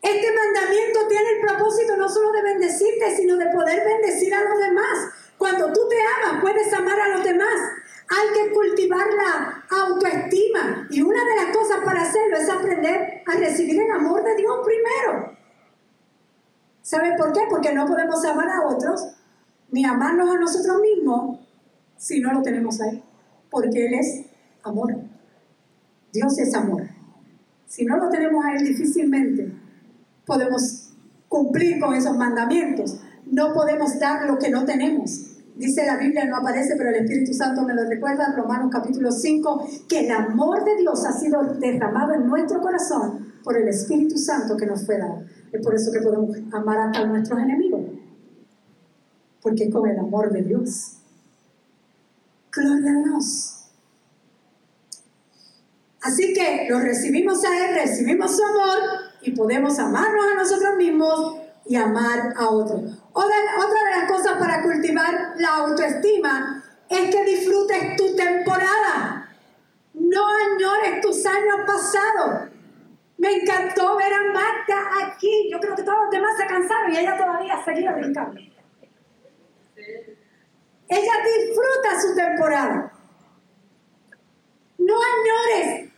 Este 0.02 0.28
mandamiento 0.34 1.08
tiene 1.08 1.30
el 1.36 1.42
propósito 1.42 1.96
no 1.98 2.10
solo 2.10 2.32
de 2.32 2.42
bendecirte, 2.42 3.16
sino 3.16 3.38
de 3.38 3.48
poder 3.48 3.86
bendecir 3.86 4.34
a 4.34 4.44
los 4.44 4.58
demás. 4.58 5.10
Cuando 5.38 5.72
tú 5.72 5.82
te 5.88 5.98
amas, 6.02 6.42
puedes 6.42 6.74
amar 6.74 7.00
a 7.00 7.10
los 7.10 7.24
demás. 7.24 7.54
Hay 8.10 8.34
que 8.34 8.52
cultivar 8.52 9.06
la 9.14 9.64
autoestima. 9.70 10.88
Y 10.90 11.02
una 11.02 11.24
de 11.24 11.36
las 11.36 11.56
cosas 11.56 11.82
para 11.86 12.02
hacerlo 12.02 12.38
es 12.38 12.50
aprender 12.50 13.24
a 13.28 13.38
recibir 13.38 13.80
el 13.80 13.92
amor 13.92 14.24
de 14.24 14.36
Dios 14.36 14.60
primero. 14.66 15.38
¿Sabe 16.82 17.16
por 17.18 17.32
qué? 17.32 17.42
Porque 17.50 17.74
no 17.74 17.86
podemos 17.86 18.26
amar 18.26 18.50
a 18.50 18.68
otros 18.68 19.21
ni 19.72 19.86
amarnos 19.86 20.30
a 20.30 20.40
nosotros 20.40 20.82
mismos 20.82 21.40
si 21.98 22.20
no 22.20 22.34
lo 22.34 22.42
tenemos 22.42 22.80
ahí. 22.82 23.04
Porque 23.50 23.88
Él 23.88 23.94
es 23.96 24.26
amor. 24.64 24.96
Dios 26.14 26.38
es 26.40 26.54
amor. 26.54 26.84
Si 27.68 27.86
no 27.86 27.98
lo 27.98 28.10
tenemos 28.10 28.44
a 28.46 28.54
Él, 28.54 28.66
difícilmente 28.66 29.52
podemos 30.26 30.94
cumplir 31.28 31.80
con 31.80 31.94
esos 31.94 32.18
mandamientos. 32.18 33.02
No 33.26 33.54
podemos 33.54 34.00
dar 34.00 34.28
lo 34.28 34.38
que 34.38 34.50
no 34.50 34.66
tenemos. 34.66 35.28
Dice 35.56 35.86
la 35.86 35.98
Biblia, 35.98 36.26
no 36.26 36.38
aparece, 36.38 36.76
pero 36.78 36.90
el 36.90 36.96
Espíritu 37.04 37.34
Santo 37.34 37.64
me 37.64 37.74
lo 37.74 37.84
recuerda 37.88 38.34
Romanos 38.36 38.70
capítulo 38.72 39.12
5, 39.12 39.68
que 39.88 40.06
el 40.06 40.12
amor 40.12 40.64
de 40.64 40.78
Dios 40.78 41.06
ha 41.06 41.12
sido 41.12 41.44
derramado 41.56 42.14
en 42.14 42.28
nuestro 42.28 42.62
corazón 42.62 43.34
por 43.44 43.58
el 43.58 43.68
Espíritu 43.68 44.18
Santo 44.18 44.56
que 44.58 44.66
nos 44.66 44.86
fue 44.86 44.98
dado. 44.98 45.24
Es 45.52 45.62
por 45.62 45.76
eso 45.76 45.92
que 45.92 46.00
podemos 46.00 46.38
amar 46.52 46.80
hasta 46.80 47.00
a 47.02 47.06
nuestros 47.06 47.40
enemigos. 47.40 47.82
Porque 49.42 49.70
con 49.70 49.90
el 49.90 49.98
amor 50.00 50.32
de 50.32 50.44
Dios. 50.44 50.98
Gloria 52.52 52.92
a 52.92 53.04
Dios. 53.04 53.62
Así 56.02 56.34
que 56.34 56.68
lo 56.70 56.80
recibimos 56.80 57.44
a 57.46 57.58
Él, 57.58 57.76
recibimos 57.76 58.36
su 58.36 58.44
amor 58.44 58.80
y 59.22 59.32
podemos 59.32 59.78
amarnos 59.78 60.26
a 60.32 60.36
nosotros 60.36 60.76
mismos 60.76 61.38
y 61.66 61.76
amar 61.76 62.34
a 62.36 62.50
otros. 62.50 62.82
Otra, 63.14 63.36
otra 63.58 63.84
de 63.86 63.98
las 63.98 64.12
cosas 64.12 64.38
para 64.40 64.64
cultivar 64.64 65.34
la 65.38 65.58
autoestima 65.58 66.64
es 66.90 67.16
que 67.16 67.24
disfrutes 67.24 67.96
tu 67.96 68.16
temporada. 68.16 69.30
No 69.94 70.26
añores 70.28 71.02
tus 71.02 71.26
años 71.26 71.58
pasados. 71.66 72.50
Me 73.18 73.36
encantó 73.36 73.96
ver 73.98 74.14
a 74.14 74.34
Marta 74.34 75.06
aquí. 75.06 75.50
Yo 75.52 75.60
creo 75.60 75.76
que 75.76 75.84
todos 75.84 76.00
los 76.04 76.12
demás 76.12 76.36
se 76.38 76.48
cansaron 76.48 76.92
y 76.92 76.98
ella 76.98 77.16
todavía 77.16 77.64
seguía 77.64 77.94
brincando. 77.94 78.42
Ella 80.92 81.14
disfruta 81.24 82.02
su 82.02 82.16
temporada. 82.16 82.94
No 84.78 84.94
añores. 84.94 85.90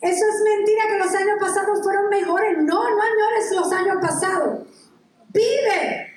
Eso 0.00 0.24
es 0.24 0.42
mentira 0.42 0.84
que 0.88 0.98
los 0.98 1.14
años 1.14 1.36
pasados 1.38 1.82
fueron 1.82 2.08
mejores. 2.08 2.56
No, 2.58 2.90
no 2.90 3.02
añores 3.02 3.52
los 3.52 3.72
años 3.72 3.98
pasados. 4.00 4.66
Vive 5.28 6.08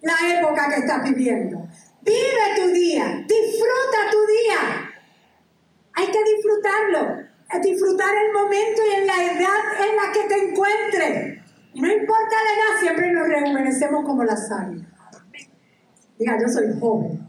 la 0.00 0.14
época 0.38 0.68
que 0.68 0.80
estás 0.80 1.04
viviendo. 1.04 1.68
Vive 2.00 2.56
tu 2.56 2.68
día. 2.72 3.24
Disfruta 3.28 4.10
tu 4.10 4.26
día. 4.26 4.90
Hay 5.94 6.06
que 6.06 6.24
disfrutarlo 6.24 7.32
disfrutar 7.60 8.10
el 8.14 8.32
momento 8.32 8.80
y 8.90 9.00
en 9.00 9.06
la 9.06 9.24
edad 9.24 9.88
en 9.88 9.96
la 9.96 10.12
que 10.12 10.28
te 10.28 10.48
encuentres. 10.48 11.38
No 11.74 11.92
importa 11.92 12.36
la 12.44 12.52
edad, 12.52 12.80
siempre 12.80 13.12
nos 13.12 13.28
rejuvenecemos 13.28 14.04
como 14.04 14.24
la 14.24 14.36
sangre. 14.36 14.86
Diga, 16.18 16.38
yo 16.40 16.48
soy 16.48 16.78
joven. 16.78 17.21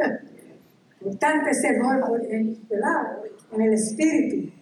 Importante 1.00 1.54
ser. 1.54 1.80
En 3.52 3.60
el 3.60 3.72
espíritu. 3.72 4.52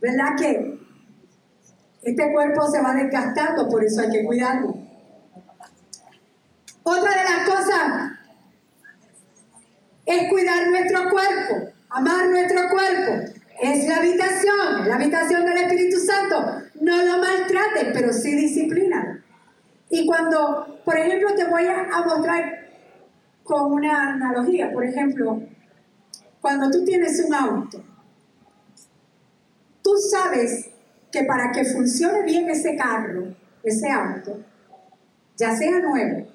¿Verdad 0.00 0.36
que 0.38 0.78
este 2.02 2.32
cuerpo 2.32 2.66
se 2.70 2.80
va 2.80 2.94
desgastando, 2.94 3.68
por 3.68 3.84
eso 3.84 4.00
hay 4.00 4.10
que 4.10 4.24
cuidarlo? 4.24 4.74
Otra 6.82 7.10
de 7.10 7.24
las 7.24 7.48
cosas 7.48 8.12
es 10.06 10.28
cuidar 10.28 10.68
nuestro 10.68 11.10
cuerpo. 11.10 11.72
Amar 11.90 12.28
nuestro 12.28 12.68
cuerpo 12.70 13.32
es 13.60 13.86
la 13.86 13.96
habitación, 13.96 14.88
la 14.88 14.94
habitación 14.94 15.44
del 15.44 15.58
Espíritu 15.58 15.98
Santo. 15.98 16.62
No 16.80 17.04
lo 17.04 17.18
maltrates, 17.18 17.90
pero 17.92 18.12
sí 18.12 18.34
disciplina. 18.34 19.22
Y 19.90 20.06
cuando, 20.06 20.80
por 20.84 20.96
ejemplo, 20.96 21.34
te 21.34 21.44
voy 21.44 21.66
a, 21.66 22.02
mostrar 22.06 22.69
con 23.50 23.72
una 23.72 24.12
analogía, 24.12 24.70
por 24.72 24.84
ejemplo, 24.84 25.42
cuando 26.40 26.70
tú 26.70 26.84
tienes 26.84 27.20
un 27.26 27.34
auto, 27.34 27.82
tú 29.82 29.90
sabes 29.96 30.70
que 31.10 31.24
para 31.24 31.50
que 31.50 31.64
funcione 31.64 32.22
bien 32.22 32.48
ese 32.48 32.76
carro, 32.76 33.34
ese 33.64 33.90
auto, 33.90 34.38
ya 35.36 35.56
sea 35.56 35.80
nuevo, 35.80 36.28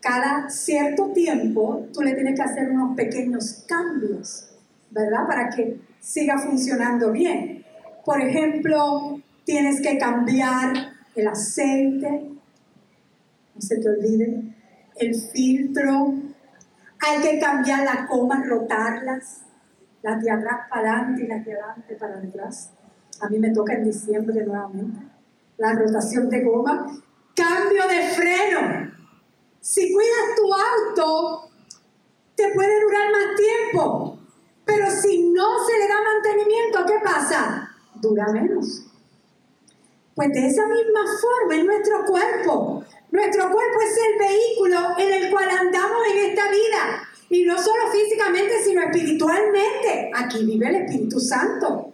cada 0.00 0.48
cierto 0.48 1.12
tiempo 1.12 1.88
tú 1.92 2.00
le 2.00 2.14
tienes 2.14 2.36
que 2.36 2.42
hacer 2.42 2.70
unos 2.70 2.96
pequeños 2.96 3.64
cambios, 3.68 4.48
¿verdad? 4.90 5.26
Para 5.26 5.50
que 5.50 5.78
siga 6.00 6.38
funcionando 6.38 7.12
bien. 7.12 7.66
Por 8.02 8.22
ejemplo, 8.22 9.20
tienes 9.44 9.82
que 9.82 9.98
cambiar 9.98 10.72
el 11.14 11.28
aceite, 11.28 12.30
no 13.54 13.60
se 13.60 13.76
te 13.76 13.90
olvide, 13.90 14.42
el 14.96 15.14
filtro, 15.14 16.14
hay 17.04 17.20
que 17.20 17.40
cambiar 17.40 17.84
las 17.84 18.08
comas, 18.08 18.46
rotarlas, 18.48 19.42
las 20.02 20.22
de 20.22 20.30
atrás 20.30 20.68
para 20.70 20.98
adelante 20.98 21.24
y 21.24 21.26
las 21.26 21.44
de 21.44 21.52
adelante 21.52 21.96
para 21.96 22.18
atrás. 22.18 22.70
A 23.20 23.28
mí 23.28 23.38
me 23.38 23.50
toca 23.50 23.74
en 23.74 23.84
diciembre 23.84 24.44
nuevamente. 24.44 25.06
La 25.58 25.72
rotación 25.72 26.28
de 26.28 26.44
goma. 26.44 26.86
Cambio 27.34 27.88
de 27.88 28.08
freno. 28.10 28.92
Si 29.60 29.92
cuidas 29.92 30.36
tu 30.36 30.52
auto, 30.52 31.50
te 32.36 32.52
puede 32.54 32.82
durar 32.82 33.10
más 33.10 33.36
tiempo. 33.36 34.18
Pero 34.64 34.88
si 34.90 35.30
no 35.30 35.64
se 35.66 35.78
le 35.78 35.88
da 35.88 35.96
mantenimiento, 36.02 36.86
¿qué 36.86 37.00
pasa? 37.04 37.68
Dura 37.94 38.26
menos. 38.32 38.86
Pues 40.14 40.28
de 40.28 40.46
esa 40.46 40.66
misma 40.66 41.00
forma 41.20 41.56
es 41.56 41.64
nuestro 41.64 42.04
cuerpo. 42.06 42.84
Nuestro 43.12 43.50
cuerpo 43.50 43.78
es 43.82 43.94
el 43.98 44.18
vehículo 44.18 44.78
en 44.96 45.12
el 45.12 45.30
cual 45.30 45.46
andamos 45.50 45.98
en 46.12 46.30
esta 46.30 46.50
vida. 46.50 47.08
Y 47.28 47.44
no 47.44 47.58
solo 47.62 47.90
físicamente, 47.92 48.64
sino 48.64 48.82
espiritualmente. 48.82 50.10
Aquí 50.14 50.46
vive 50.46 50.68
el 50.68 50.76
Espíritu 50.76 51.20
Santo. 51.20 51.92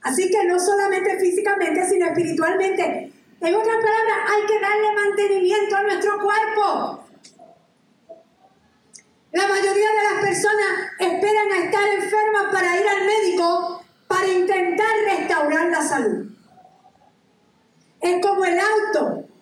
Así 0.00 0.30
que 0.30 0.44
no 0.44 0.58
solamente 0.58 1.20
físicamente, 1.20 1.86
sino 1.86 2.06
espiritualmente. 2.06 3.12
En 3.38 3.54
otras 3.54 3.76
palabras, 3.76 4.30
hay 4.30 4.46
que 4.46 4.60
darle 4.60 4.92
mantenimiento 4.94 5.76
a 5.76 5.82
nuestro 5.82 6.18
cuerpo. 6.18 7.04
La 9.32 9.46
mayoría 9.46 9.90
de 9.90 10.04
las 10.10 10.24
personas 10.24 10.90
esperan 11.00 11.52
a 11.52 11.64
estar 11.64 11.86
enfermas 11.86 12.44
para 12.50 12.80
ir 12.80 12.88
al 12.88 13.06
médico 13.06 13.84
para 14.08 14.26
intentar 14.26 14.88
restaurar 15.04 15.68
la 15.70 15.82
salud. 15.82 16.30
Es 18.00 18.22
como 18.22 18.44
el 18.46 18.58
auto. 18.58 19.33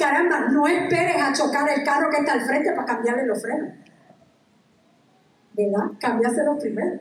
Caramba, 0.00 0.48
no 0.48 0.66
esperes 0.66 1.20
a 1.20 1.30
chocar 1.30 1.68
el 1.68 1.84
carro 1.84 2.08
que 2.08 2.16
está 2.16 2.32
al 2.32 2.40
frente 2.40 2.72
para 2.72 2.86
cambiarle 2.86 3.26
los 3.26 3.42
frenos. 3.42 3.74
¿Verdad? 5.52 5.90
Cámbiaselo 6.00 6.58
primero. 6.58 7.00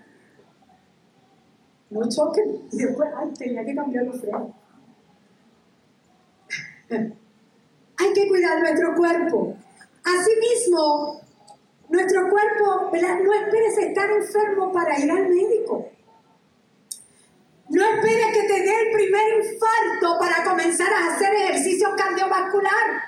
No 1.91 2.09
choquen 2.09 2.67
y 2.69 2.77
después, 2.77 3.09
ay, 3.15 3.29
tenía 3.39 3.63
que 3.63 3.73
cambiar 3.73 4.03
los 4.03 4.19
frenos. 4.19 4.51
Hay 6.89 8.13
que 8.13 8.27
cuidar 8.27 8.59
nuestro 8.59 8.93
cuerpo. 8.93 9.55
Asimismo, 10.03 11.21
nuestro 11.87 12.29
cuerpo, 12.29 12.91
¿verdad? 12.91 13.19
no 13.23 13.33
esperes 13.33 13.77
estar 13.77 14.11
enfermo 14.11 14.73
para 14.73 14.99
ir 14.99 15.09
al 15.09 15.29
médico. 15.29 15.87
No 17.69 17.83
esperes 17.83 18.27
que 18.33 18.47
te 18.47 18.61
dé 18.61 18.81
el 18.81 18.91
primer 18.93 19.21
infarto 19.43 20.17
para 20.19 20.43
comenzar 20.43 20.91
a 20.91 21.13
hacer 21.13 21.33
ejercicio 21.35 21.89
cardiovascular. 21.95 23.03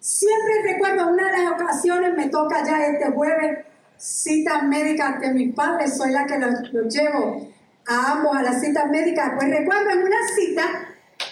Siempre 0.00 0.62
recuerdo 0.64 1.08
una 1.08 1.30
de 1.30 1.44
las 1.44 1.52
ocasiones, 1.52 2.16
me 2.16 2.28
toca 2.28 2.64
ya 2.64 2.84
este 2.86 3.12
jueves, 3.12 3.64
citas 3.96 4.64
médicas 4.64 5.20
de 5.20 5.32
mis 5.32 5.54
padres, 5.54 5.96
soy 5.96 6.10
la 6.10 6.26
que 6.26 6.38
los, 6.38 6.92
llevo 6.92 7.48
a 7.86 8.12
ambos 8.12 8.36
a 8.36 8.42
las 8.42 8.60
citas 8.60 8.90
médicas. 8.90 9.32
Pues 9.36 9.48
recuerdo 9.48 9.90
en 9.90 9.98
una 9.98 10.28
cita 10.34 10.62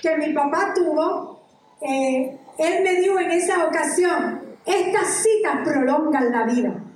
que 0.00 0.16
mi 0.16 0.32
papá 0.32 0.72
tuvo, 0.74 1.42
eh, 1.80 2.38
él 2.56 2.82
me 2.84 3.00
dijo 3.00 3.18
en 3.18 3.32
esa 3.32 3.64
ocasión, 3.66 4.42
estas 4.64 5.08
citas 5.08 5.56
prolongan 5.64 6.30
la 6.30 6.44
vida. 6.44 6.88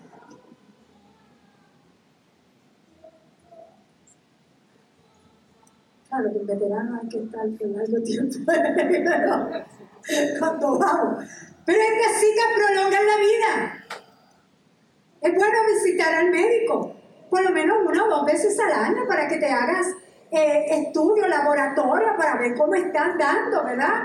Claro, 6.13 6.31
que 6.31 6.39
un 6.41 6.47
veterano 6.47 7.01
hay 7.01 7.09
que 7.09 7.19
estar 7.21 7.47
por 7.59 7.81
algo 7.81 8.03
tiempo 8.03 8.37
cuando 10.39 10.79
vamos. 10.79 11.25
Pero 11.65 11.79
estas 11.81 12.21
citas 12.21 12.45
prolongan 12.55 13.07
la 13.07 13.17
vida. 13.17 13.85
Es 15.23 15.35
bueno 15.35 15.59
visitar 15.69 16.13
al 16.13 16.31
médico, 16.31 16.95
por 17.31 17.43
lo 17.43 17.51
menos 17.51 17.79
una 17.87 18.05
o 18.05 18.09
dos 18.11 18.27
veces 18.27 18.59
al 18.61 18.73
año 18.73 19.09
para 19.09 19.27
que 19.27 19.39
te 19.39 19.47
hagas 19.47 19.87
eh, 20.31 20.67
estudio, 20.85 21.27
laboratorio, 21.29 22.09
para 22.19 22.37
ver 22.37 22.57
cómo 22.59 22.75
estás 22.75 23.17
dando, 23.17 23.65
¿verdad? 23.65 24.03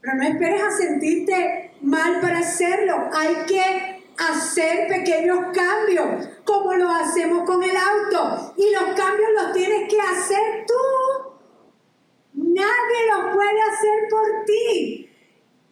Pero 0.00 0.14
no 0.16 0.24
esperes 0.24 0.60
a 0.60 0.70
sentirte 0.72 1.76
mal 1.82 2.20
para 2.20 2.38
hacerlo. 2.40 3.10
Hay 3.14 3.36
que 3.46 4.02
hacer 4.18 4.88
pequeños 4.88 5.38
cambios, 5.54 6.28
como 6.44 6.74
lo 6.74 6.90
hacemos 6.90 7.44
con 7.44 7.62
el 7.62 7.76
auto. 7.76 8.54
Y 8.56 8.72
los 8.72 8.96
cambios 8.96 9.30
los 9.40 9.52
tienes 9.52 9.88
que 9.88 10.00
hacer 10.00 10.66
tú. 10.66 11.01
Nadie 12.62 12.98
los 13.10 13.34
puede 13.34 13.62
hacer 13.62 14.08
por 14.10 14.44
ti. 14.46 15.10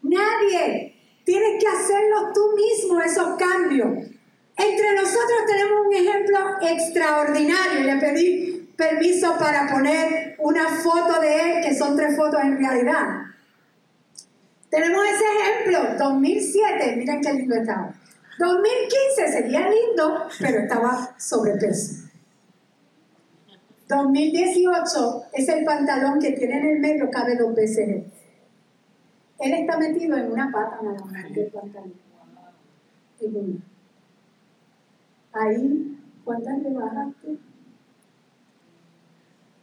Nadie. 0.02 0.94
Tienes 1.24 1.62
que 1.62 1.68
hacerlos 1.68 2.32
tú 2.34 2.56
mismo, 2.56 3.00
esos 3.00 3.36
cambios. 3.38 4.08
Entre 4.56 4.94
nosotros 4.94 5.38
tenemos 5.46 5.86
un 5.86 5.94
ejemplo 5.94 6.38
extraordinario. 6.60 7.80
Le 7.84 7.96
pedí 7.96 8.72
permiso 8.76 9.36
para 9.38 9.68
poner 9.68 10.36
una 10.38 10.68
foto 10.68 11.20
de 11.20 11.40
él, 11.40 11.64
que 11.64 11.74
son 11.74 11.96
tres 11.96 12.16
fotos 12.16 12.40
en 12.42 12.58
realidad. 12.58 13.06
Tenemos 14.70 15.04
ese 15.04 15.24
ejemplo, 15.24 16.04
2007, 16.04 16.96
miren 16.96 17.20
qué 17.20 17.32
lindo 17.32 17.56
estaba. 17.56 17.94
2015 18.38 19.32
sería 19.32 19.68
lindo, 19.68 20.28
pero 20.38 20.60
estaba 20.60 21.14
sobrepeso. 21.18 22.09
2018 23.90 25.22
es 25.32 25.48
el 25.48 25.64
pantalón 25.64 26.20
que 26.20 26.30
tiene 26.32 26.58
en 26.58 26.66
el 26.76 26.80
medio, 26.80 27.10
cabe 27.10 27.36
dos 27.36 27.54
veces 27.54 27.88
él. 27.88 28.04
Él 29.40 29.52
está 29.52 29.78
metido 29.78 30.16
en 30.16 30.30
una 30.30 30.50
pata 30.52 30.78
nada 30.80 31.04
más 31.04 31.34
del 31.34 31.48
pantalón. 31.48 31.94
En 33.20 33.36
una. 33.36 33.60
Ahí, 35.32 35.98
¿cuántas 36.24 36.58
le 36.60 36.70
bajaste? 36.70 37.38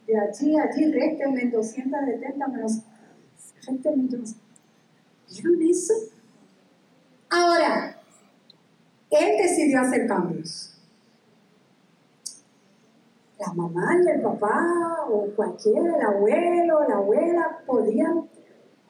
De 0.06 0.18
allí 0.18 0.56
a 0.58 0.62
allí, 0.62 0.84
en 0.84 1.50
270 1.50 2.48
menos. 2.48 2.82
menos. 3.96 4.36
¿Vieron 5.30 5.62
eso? 5.62 5.94
Ahora, 7.30 7.98
él 9.10 9.36
decidió 9.42 9.80
hacer 9.80 10.06
cambios. 10.06 10.77
La 13.38 13.52
mamá 13.52 13.96
y 14.04 14.08
el 14.08 14.20
papá, 14.20 15.06
o 15.08 15.26
cualquiera, 15.36 15.96
el 15.96 16.02
abuelo, 16.02 16.88
la 16.88 16.96
abuela, 16.96 17.58
podían, 17.64 18.28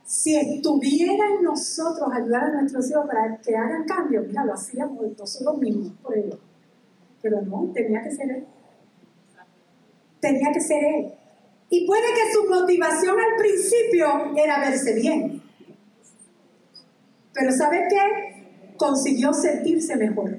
si 0.05 0.37
estuviera 0.37 1.27
en 1.37 1.43
nosotros, 1.43 2.09
ayudar 2.11 2.45
a 2.45 2.61
nuestros 2.63 2.91
hijos 2.91 3.07
para 3.07 3.37
que 3.39 3.55
hagan 3.55 3.85
cambios. 3.85 4.27
Mira, 4.27 4.45
lo 4.45 4.55
hacíamos 4.55 5.05
nosotros 5.19 5.59
mismos 5.59 5.93
por 6.03 6.17
ellos. 6.17 6.39
Pero 7.21 7.43
no, 7.43 7.71
tenía 7.75 8.03
que 8.03 8.11
ser 8.11 8.31
él. 8.31 8.47
Tenía 10.21 10.53
que 10.53 10.61
ser 10.61 10.83
él. 10.83 11.13
Y 11.71 11.87
puede 11.87 12.07
que 12.15 12.33
su 12.33 12.49
motivación 12.49 13.17
al 13.19 13.37
principio 13.37 14.35
era 14.35 14.61
verse 14.61 14.95
bien. 14.95 15.43
Pero 17.35 17.53
¿sabe 17.53 17.87
qué? 17.91 18.77
Consiguió 18.77 19.33
sentirse 19.35 19.95
mejor. 19.97 20.39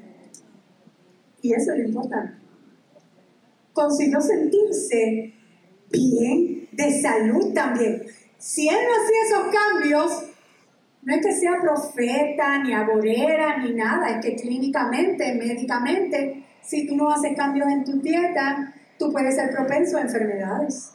Y 1.42 1.54
eso 1.54 1.72
es 1.74 1.80
lo 1.80 1.86
importante. 1.86 2.34
Consiguió 3.74 4.22
sentirse 4.22 5.34
bien, 5.92 6.68
de 6.72 7.02
salud 7.02 7.54
también. 7.54 8.04
Si 8.38 8.68
él 8.68 8.76
no 8.76 9.04
hacía 9.04 9.24
esos 9.26 9.54
cambios, 9.54 10.30
no 11.02 11.16
es 11.16 11.26
que 11.26 11.34
sea 11.34 11.60
profeta, 11.62 12.64
ni 12.64 12.74
agorera, 12.74 13.58
ni 13.58 13.74
nada, 13.74 14.10
es 14.10 14.26
que 14.26 14.36
clínicamente, 14.36 15.34
médicamente, 15.36 16.46
si 16.62 16.88
tú 16.88 16.96
no 16.96 17.10
haces 17.10 17.36
cambios 17.36 17.68
en 17.68 17.84
tu 17.84 18.00
dieta, 18.00 18.74
tú 18.98 19.12
puedes 19.12 19.36
ser 19.36 19.52
propenso 19.52 19.98
a 19.98 20.02
enfermedades. 20.02 20.94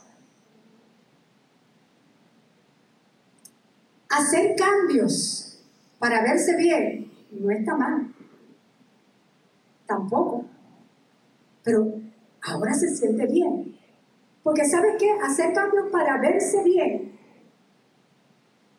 Hacer 4.09 4.55
cambios 4.57 5.65
para 5.99 6.23
verse 6.23 6.57
bien 6.57 7.11
no 7.33 7.51
está 7.51 7.75
mal. 7.75 8.15
Tampoco. 9.87 10.45
Pero 11.63 12.04
ahora 12.45 12.75
se 12.75 12.95
siente 12.95 13.27
bien. 13.27 13.77
Porque 14.43 14.65
¿sabes 14.65 14.97
qué? 14.99 15.11
Hacer 15.23 15.53
cambios 15.53 15.89
para 15.91 16.21
verse 16.21 16.63
bien 16.63 17.15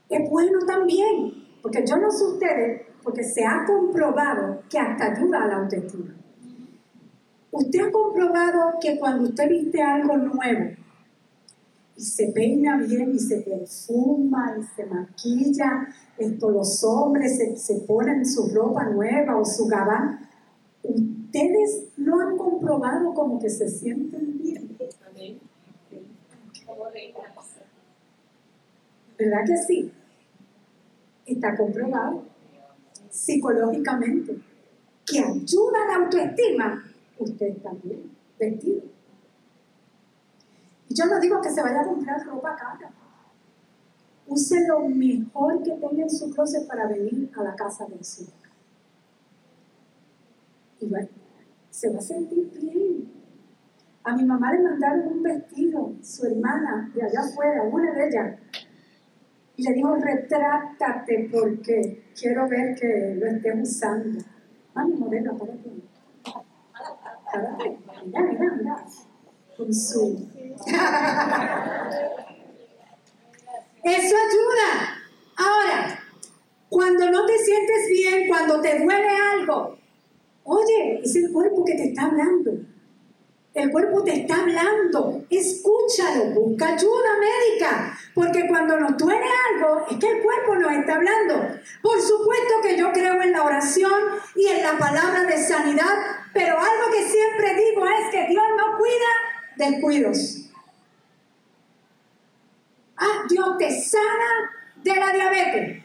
es 0.09 0.29
bueno 0.29 0.59
también. 0.65 1.45
Porque 1.61 1.83
yo 1.85 1.97
no 1.97 2.11
sé 2.11 2.25
ustedes, 2.25 2.81
porque 3.03 3.23
se 3.23 3.43
ha 3.43 3.65
comprobado 3.65 4.61
que 4.69 4.77
hasta 4.77 5.11
ayuda 5.11 5.43
a 5.43 5.47
la 5.47 5.55
autoestima. 5.57 6.15
Usted 7.51 7.87
ha 7.87 7.91
comprobado 7.91 8.73
que 8.79 8.99
cuando 8.99 9.29
usted 9.29 9.49
viste 9.49 9.81
algo 9.81 10.17
nuevo, 10.17 10.71
y 11.97 12.03
se 12.03 12.27
peina 12.33 12.77
bien 12.77 13.15
y 13.15 13.19
se 13.19 13.37
perfuma 13.37 14.57
y 14.59 14.63
se 14.75 14.85
maquilla. 14.85 15.87
Esto, 16.17 16.51
los 16.51 16.83
hombres 16.83 17.37
se, 17.37 17.55
se 17.55 17.75
ponen 17.87 18.25
su 18.25 18.49
ropa 18.53 18.83
nueva 18.89 19.37
o 19.37 19.45
su 19.45 19.65
gabán. 19.65 20.19
Ustedes 20.83 21.85
comprobado 22.65 23.13
como 23.13 23.39
que 23.39 23.49
se 23.49 23.69
sienten 23.69 24.39
bien. 24.39 24.77
¿Verdad 29.17 29.45
que 29.45 29.57
sí? 29.57 29.91
Está 31.25 31.55
comprobado 31.55 32.23
psicológicamente 33.09 34.41
que 35.05 35.19
ayuda 35.19 35.83
a 35.83 35.87
la 35.87 36.05
autoestima. 36.05 36.83
Usted 37.17 37.57
también, 37.57 38.11
vestido. 38.37 38.81
Y 40.89 40.95
yo 40.95 41.05
no 41.05 41.19
digo 41.19 41.39
que 41.41 41.49
se 41.49 41.61
vaya 41.61 41.81
a 41.81 41.85
comprar 41.85 42.25
ropa 42.25 42.55
cara. 42.55 42.91
Use 44.27 44.67
lo 44.67 44.81
mejor 44.89 45.63
que 45.63 45.71
tenga 45.71 46.03
en 46.03 46.09
su 46.09 46.29
closet 46.31 46.67
para 46.67 46.87
venir 46.87 47.31
a 47.37 47.43
la 47.43 47.55
casa 47.55 47.85
del 47.85 48.03
Señor. 48.03 48.33
Y 50.81 50.87
bueno, 50.87 51.07
se 51.75 51.89
va 51.89 51.99
a 51.99 52.01
sentir 52.01 52.49
bien. 52.51 53.11
A 54.05 54.15
mi 54.15 54.23
mamá 54.23 54.53
le 54.53 54.63
mandaron 54.63 55.07
un 55.07 55.23
vestido, 55.23 55.93
su 56.01 56.25
hermana 56.25 56.89
de 56.93 57.03
allá 57.03 57.19
afuera, 57.19 57.63
una 57.63 57.91
de 57.91 58.07
ellas, 58.07 58.39
y 59.57 59.63
le 59.63 59.73
dijo, 59.73 59.95
retráctate 59.95 61.29
porque 61.31 62.05
quiero 62.17 62.47
ver 62.47 62.75
que 62.75 63.15
lo 63.19 63.25
estés 63.27 63.55
usando. 63.61 64.23
Mami, 64.73 64.93
modelo, 64.95 65.37
párate. 65.37 65.69
Párate. 67.31 67.77
Mira, 68.05 68.21
mira, 68.21 68.53
mira. 68.57 68.85
Con 69.57 69.73
su... 69.73 70.29
Eso 73.83 74.15
ayuda. 74.15 74.69
Ahora, 75.37 75.99
cuando 76.69 77.11
no 77.11 77.25
te 77.25 77.37
sientes 77.37 77.89
bien, 77.89 78.27
cuando 78.29 78.61
te 78.61 78.79
duele 78.79 79.09
algo, 79.33 79.77
oye, 80.45 81.01
es 81.03 81.15
el 81.15 81.31
cuerpo 81.31 81.65
que 81.65 81.75
te 81.75 81.89
está 81.89 82.05
hablando. 82.05 82.51
El 83.53 83.71
cuerpo 83.71 84.03
te 84.03 84.21
está 84.21 84.41
hablando. 84.41 85.25
Escúchalo, 85.29 86.33
busca 86.33 86.73
ayuda 86.73 87.09
médica. 87.19 87.97
Porque 88.13 88.47
cuando 88.47 88.77
nos 88.79 88.97
duele 88.97 89.25
algo, 89.51 89.85
es 89.89 89.97
que 89.97 90.07
el 90.07 90.21
cuerpo 90.21 90.55
nos 90.55 90.71
está 90.71 90.95
hablando. 90.95 91.35
Por 91.81 92.01
supuesto 92.01 92.53
que 92.61 92.77
yo 92.77 92.91
creo 92.91 93.21
en 93.21 93.31
la 93.31 93.43
oración 93.43 94.01
y 94.35 94.47
en 94.47 94.61
la 94.61 94.77
palabra 94.77 95.23
de 95.23 95.37
sanidad, 95.37 95.95
pero 96.33 96.57
algo 96.57 96.91
que 96.91 97.07
siempre 97.07 97.55
digo 97.55 97.85
es 97.87 98.11
que 98.11 98.27
Dios 98.27 98.43
no 98.57 98.77
cuida 98.77 99.69
descuidos. 99.69 100.49
Ah, 102.97 103.23
Dios 103.29 103.57
te 103.57 103.71
sana 103.81 104.51
de 104.83 104.95
la 104.95 105.13
diabetes. 105.13 105.83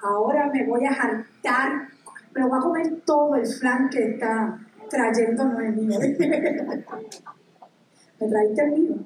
Ahora 0.00 0.50
me 0.52 0.64
voy 0.64 0.84
a 0.84 0.94
jartar, 0.94 1.88
pero 2.36 2.48
voy 2.48 2.58
a 2.58 2.62
comer 2.62 3.00
todo 3.06 3.34
el 3.34 3.46
flan 3.46 3.88
que 3.88 4.10
está 4.10 4.60
trayendo 4.90 5.42
no 5.46 5.58
es 5.58 5.74
mío. 5.76 5.98
Me 8.20 8.28
traíste 8.28 8.62
el 8.62 8.72
mío. 8.72 8.96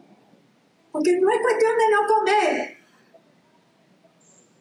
Porque 0.91 1.21
no 1.21 1.31
es 1.31 1.41
cuestión 1.41 1.73
de 1.79 1.85
no 1.93 2.07
comer. 2.09 2.77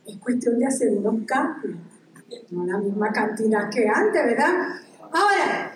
Es 0.06 0.18
cuestión 0.18 0.60
de 0.60 0.68
hacer 0.68 0.90
unos 0.92 1.26
cambios. 1.26 1.80
No 2.52 2.64
la 2.64 2.78
misma 2.78 3.12
cantidad 3.12 3.72
que 3.72 3.90
antes, 3.90 4.24
¿verdad? 4.24 4.54
Ahora, 5.12 5.72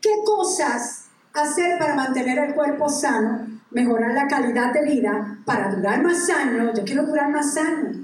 ¿qué 0.00 0.10
cosas 0.24 1.06
hacer 1.34 1.80
para 1.80 1.96
mantener 1.96 2.38
el 2.38 2.54
cuerpo 2.54 2.88
sano, 2.88 3.60
mejorar 3.72 4.14
la 4.14 4.28
calidad 4.28 4.72
de 4.72 4.84
vida, 4.84 5.38
para 5.44 5.74
durar 5.74 6.00
más 6.00 6.30
años? 6.30 6.78
Yo 6.78 6.84
quiero 6.84 7.06
durar 7.06 7.28
más 7.28 7.56
años. 7.56 7.96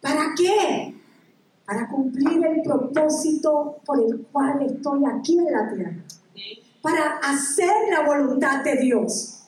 ¿Para 0.00 0.34
qué? 0.36 0.91
Para 1.64 1.88
cumplir 1.88 2.44
el 2.44 2.62
propósito 2.62 3.80
por 3.84 4.00
el 4.00 4.26
cual 4.32 4.62
estoy 4.62 5.02
aquí 5.04 5.38
en 5.38 5.52
la 5.52 5.72
tierra, 5.72 6.04
para 6.80 7.18
hacer 7.18 7.72
la 7.90 8.04
voluntad 8.06 8.64
de 8.64 8.76
Dios 8.76 9.42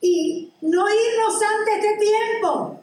y 0.00 0.52
no 0.62 0.86
irnos 0.88 1.40
antes 1.58 1.82
de 1.82 1.96
tiempo. 1.98 2.80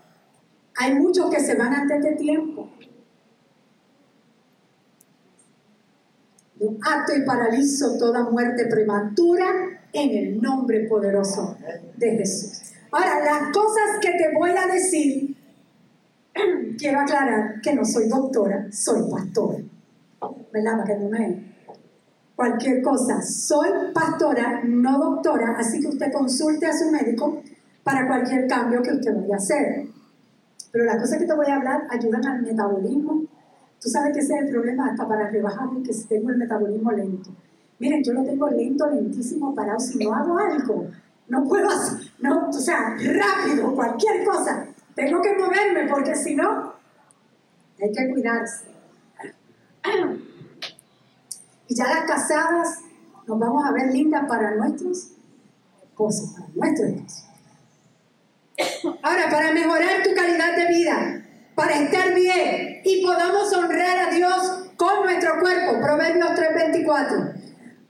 Hay 0.78 0.96
muchos 0.96 1.30
que 1.30 1.40
se 1.40 1.56
van 1.56 1.74
antes 1.74 2.04
de 2.04 2.12
tiempo. 2.16 2.70
Yo 6.60 6.70
ato 6.82 7.16
y 7.16 7.26
paralizo 7.26 7.98
toda 7.98 8.30
muerte 8.30 8.66
prematura 8.68 9.46
en 9.94 10.10
el 10.10 10.42
nombre 10.42 10.88
poderoso 10.88 11.58
de 11.96 12.12
Jesús. 12.18 12.74
Ahora, 12.92 13.24
las 13.24 13.52
cosas 13.54 14.00
que 14.02 14.12
te 14.12 14.34
voy 14.34 14.52
a 14.52 14.68
decir 14.68 15.35
quiero 16.78 17.00
aclarar 17.00 17.62
que 17.62 17.74
no 17.74 17.86
soy 17.86 18.08
doctora, 18.08 18.68
soy 18.72 19.10
pastora. 19.10 19.60
¿Verdad? 20.52 20.78
Para 20.78 20.86
que 20.86 20.96
no 20.96 21.10
me... 21.10 21.56
Cualquier 22.36 22.82
cosa, 22.82 23.22
soy 23.22 23.70
pastora, 23.94 24.62
no 24.66 25.00
doctora, 25.00 25.56
así 25.58 25.80
que 25.80 25.88
usted 25.88 26.12
consulte 26.12 26.66
a 26.66 26.74
su 26.74 26.92
médico 26.92 27.42
para 27.82 28.06
cualquier 28.08 28.46
cambio 28.48 28.82
que 28.82 28.92
usted 28.92 29.16
vaya 29.16 29.36
a 29.36 29.38
hacer. 29.38 29.88
Pero 30.70 30.84
las 30.84 30.98
cosas 30.98 31.20
que 31.20 31.26
te 31.26 31.34
voy 31.34 31.46
a 31.48 31.56
hablar 31.56 31.88
ayudan 31.90 32.26
al 32.26 32.42
metabolismo. 32.42 33.24
Tú 33.80 33.90
sabes 33.90 34.12
que 34.12 34.20
ese 34.20 34.34
es 34.34 34.42
el 34.42 34.50
problema 34.50 34.90
hasta 34.90 35.08
para 35.08 35.30
rebajarme, 35.30 35.82
que 35.82 35.94
tengo 36.10 36.32
el 36.32 36.38
metabolismo 36.38 36.92
lento. 36.92 37.30
Miren, 37.80 38.04
yo 38.04 38.12
lo 38.12 38.24
tengo 38.24 38.50
lento, 38.50 38.90
lentísimo, 38.90 39.56
parado. 39.56 39.80
Si 39.80 39.98
no 40.04 40.14
hago 40.14 40.38
algo, 40.38 40.88
no 41.30 41.44
puedo 41.46 41.70
hacer, 41.70 42.12
no, 42.20 42.50
o 42.50 42.54
sea, 42.54 42.98
rápido, 42.98 43.74
cualquier 43.74 44.26
cosa. 44.26 44.68
Tengo 44.96 45.22
que 45.22 45.34
moverme 45.36 45.88
porque 45.90 46.16
si 46.16 46.36
no, 46.36 46.74
hay 47.82 47.92
que 47.92 48.10
cuidarse. 48.12 48.66
Y 51.68 51.76
ya 51.76 51.88
las 51.88 52.04
casadas 52.06 52.82
nos 53.26 53.40
vamos 53.40 53.66
a 53.66 53.72
ver 53.72 53.92
lindas 53.92 54.26
para 54.28 54.52
nuestros 54.52 55.14
esposos, 55.84 56.30
para 56.34 56.48
nuestros 56.54 56.90
esposos. 56.90 57.26
Ahora, 59.02 59.30
para 59.32 59.52
mejorar 59.52 60.04
tu 60.04 60.14
calidad 60.14 60.56
de 60.56 60.68
vida, 60.68 61.26
para 61.56 61.80
estar 61.80 62.14
bien 62.14 62.82
y 62.84 63.04
podamos 63.04 63.52
honrar 63.52 63.98
a 63.98 64.12
Dios 64.14 64.70
con 64.78 65.06
nuestro 65.06 65.40
cuerpo, 65.40 65.82
Proverbios 65.82 66.30
3:24. 66.36 67.34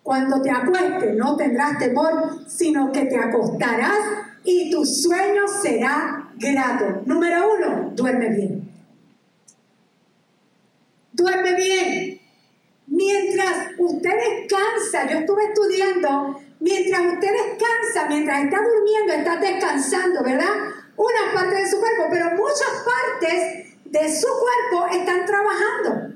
Cuando 0.04 0.42
te 0.42 0.52
acuestes 0.52 1.16
no 1.16 1.36
tendrás 1.36 1.78
temor, 1.80 2.48
sino 2.48 2.92
que 2.92 3.06
te 3.06 3.18
acostarás 3.18 4.35
y 4.46 4.70
tu 4.70 4.86
sueño 4.86 5.48
será 5.48 6.32
grato. 6.36 7.02
Número 7.06 7.54
uno, 7.56 7.92
duerme 7.96 8.30
bien. 8.30 8.70
Duerme 11.12 11.56
bien. 11.56 12.22
Mientras 12.88 13.72
usted 13.78 14.12
descansa, 14.12 15.10
yo 15.12 15.20
estuve 15.20 15.46
estudiando, 15.46 16.40
mientras 16.60 17.02
usted 17.14 17.30
descansa, 17.32 18.08
mientras 18.08 18.44
está 18.44 18.58
durmiendo, 18.62 19.14
está 19.14 19.38
descansando, 19.38 20.24
¿verdad? 20.24 20.54
Una 20.96 21.34
parte 21.34 21.56
de 21.56 21.70
su 21.70 21.80
cuerpo, 21.80 22.04
pero 22.10 22.32
muchas 22.36 22.86
partes 22.86 23.76
de 23.86 24.22
su 24.22 24.28
cuerpo 24.28 24.88
están 24.96 25.26
trabajando, 25.26 26.14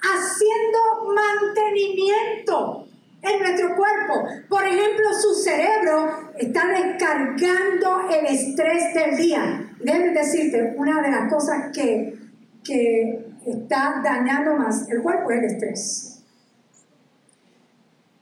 haciendo 0.00 0.78
mantenimiento 1.14 2.85
en 3.26 3.40
nuestro 3.40 3.74
cuerpo. 3.74 4.28
Por 4.48 4.64
ejemplo, 4.64 5.12
su 5.20 5.34
cerebro 5.34 6.30
está 6.38 6.66
descargando 6.68 8.08
el 8.10 8.26
estrés 8.26 8.94
del 8.94 9.16
día. 9.16 9.70
Déjame 9.80 10.10
decirte, 10.10 10.74
una 10.76 11.02
de 11.02 11.10
las 11.10 11.32
cosas 11.32 11.70
que, 11.72 12.18
que 12.64 13.26
está 13.46 14.00
dañando 14.02 14.54
más 14.54 14.88
el 14.88 15.02
cuerpo 15.02 15.30
es 15.30 15.38
el 15.38 15.44
estrés. 15.44 16.22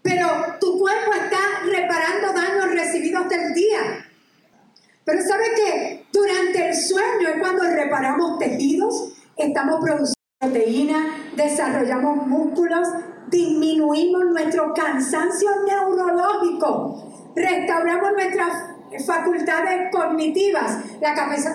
Pero 0.03 0.27
tu 0.61 0.79
cuerpo 0.79 1.12
está 1.14 1.38
reparando 1.64 2.33
daños 2.33 2.71
recibidos 2.73 3.29
del 3.29 3.55
día. 3.55 4.07
Pero 5.05 5.23
¿sabe 5.23 5.45
que 5.57 6.07
durante 6.12 6.69
el 6.69 6.75
sueño 6.75 7.29
es 7.35 7.40
cuando 7.40 7.64
reparamos 7.64 8.38
tejidos, 8.38 9.14
estamos 9.37 9.81
produciendo 9.83 10.14
proteína, 10.38 11.14
desarrollamos 11.37 12.27
músculos, 12.27 12.87
disminuimos 13.35 14.27
nuestro 14.27 14.73
cansancio 14.73 15.51
neurológico, 15.66 17.33
restauramos 17.35 18.12
nuestras 18.12 18.53
facultades 19.05 19.90
cognitivas, 19.90 20.79
la, 21.01 21.14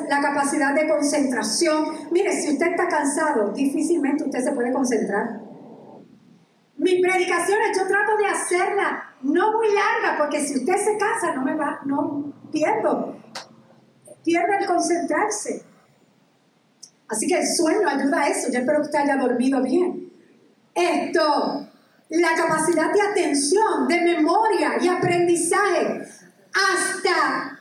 la 0.09 0.21
capacidad 0.21 0.75
de 0.75 0.89
concentración. 0.89 1.85
Mire, 2.11 2.33
si 2.33 2.51
usted 2.51 2.67
está 2.67 2.87
cansado, 2.87 3.51
difícilmente 3.53 4.25
usted 4.25 4.43
se 4.43 4.51
puede 4.51 4.73
concentrar. 4.73 5.39
Mis 6.77 7.01
predicaciones 7.01 7.77
yo 7.77 7.87
trato 7.87 8.17
de 8.17 8.25
hacerla 8.25 9.15
no 9.21 9.53
muy 9.53 9.67
larga, 9.67 10.17
porque 10.17 10.41
si 10.41 10.57
usted 10.57 10.75
se 10.75 10.97
cansa, 10.97 11.33
no 11.33 11.43
me 11.43 11.55
va, 11.55 11.79
no 11.85 12.33
pierdo, 12.51 13.15
pierde 14.23 14.57
el 14.59 14.65
concentrarse. 14.65 15.63
Así 17.07 17.25
que 17.27 17.39
el 17.39 17.47
sueño 17.47 17.87
ayuda 17.87 18.21
a 18.21 18.27
eso. 18.27 18.51
Yo 18.51 18.59
espero 18.59 18.79
que 18.79 18.85
usted 18.85 18.99
haya 18.99 19.17
dormido 19.17 19.61
bien. 19.63 20.11
Esto, 20.75 21.68
la 22.09 22.35
capacidad 22.35 22.91
de 22.91 23.01
atención, 23.01 23.87
de 23.87 24.01
memoria 24.01 24.77
y 24.81 24.87
aprendizaje. 24.87 26.01
hasta 26.51 27.59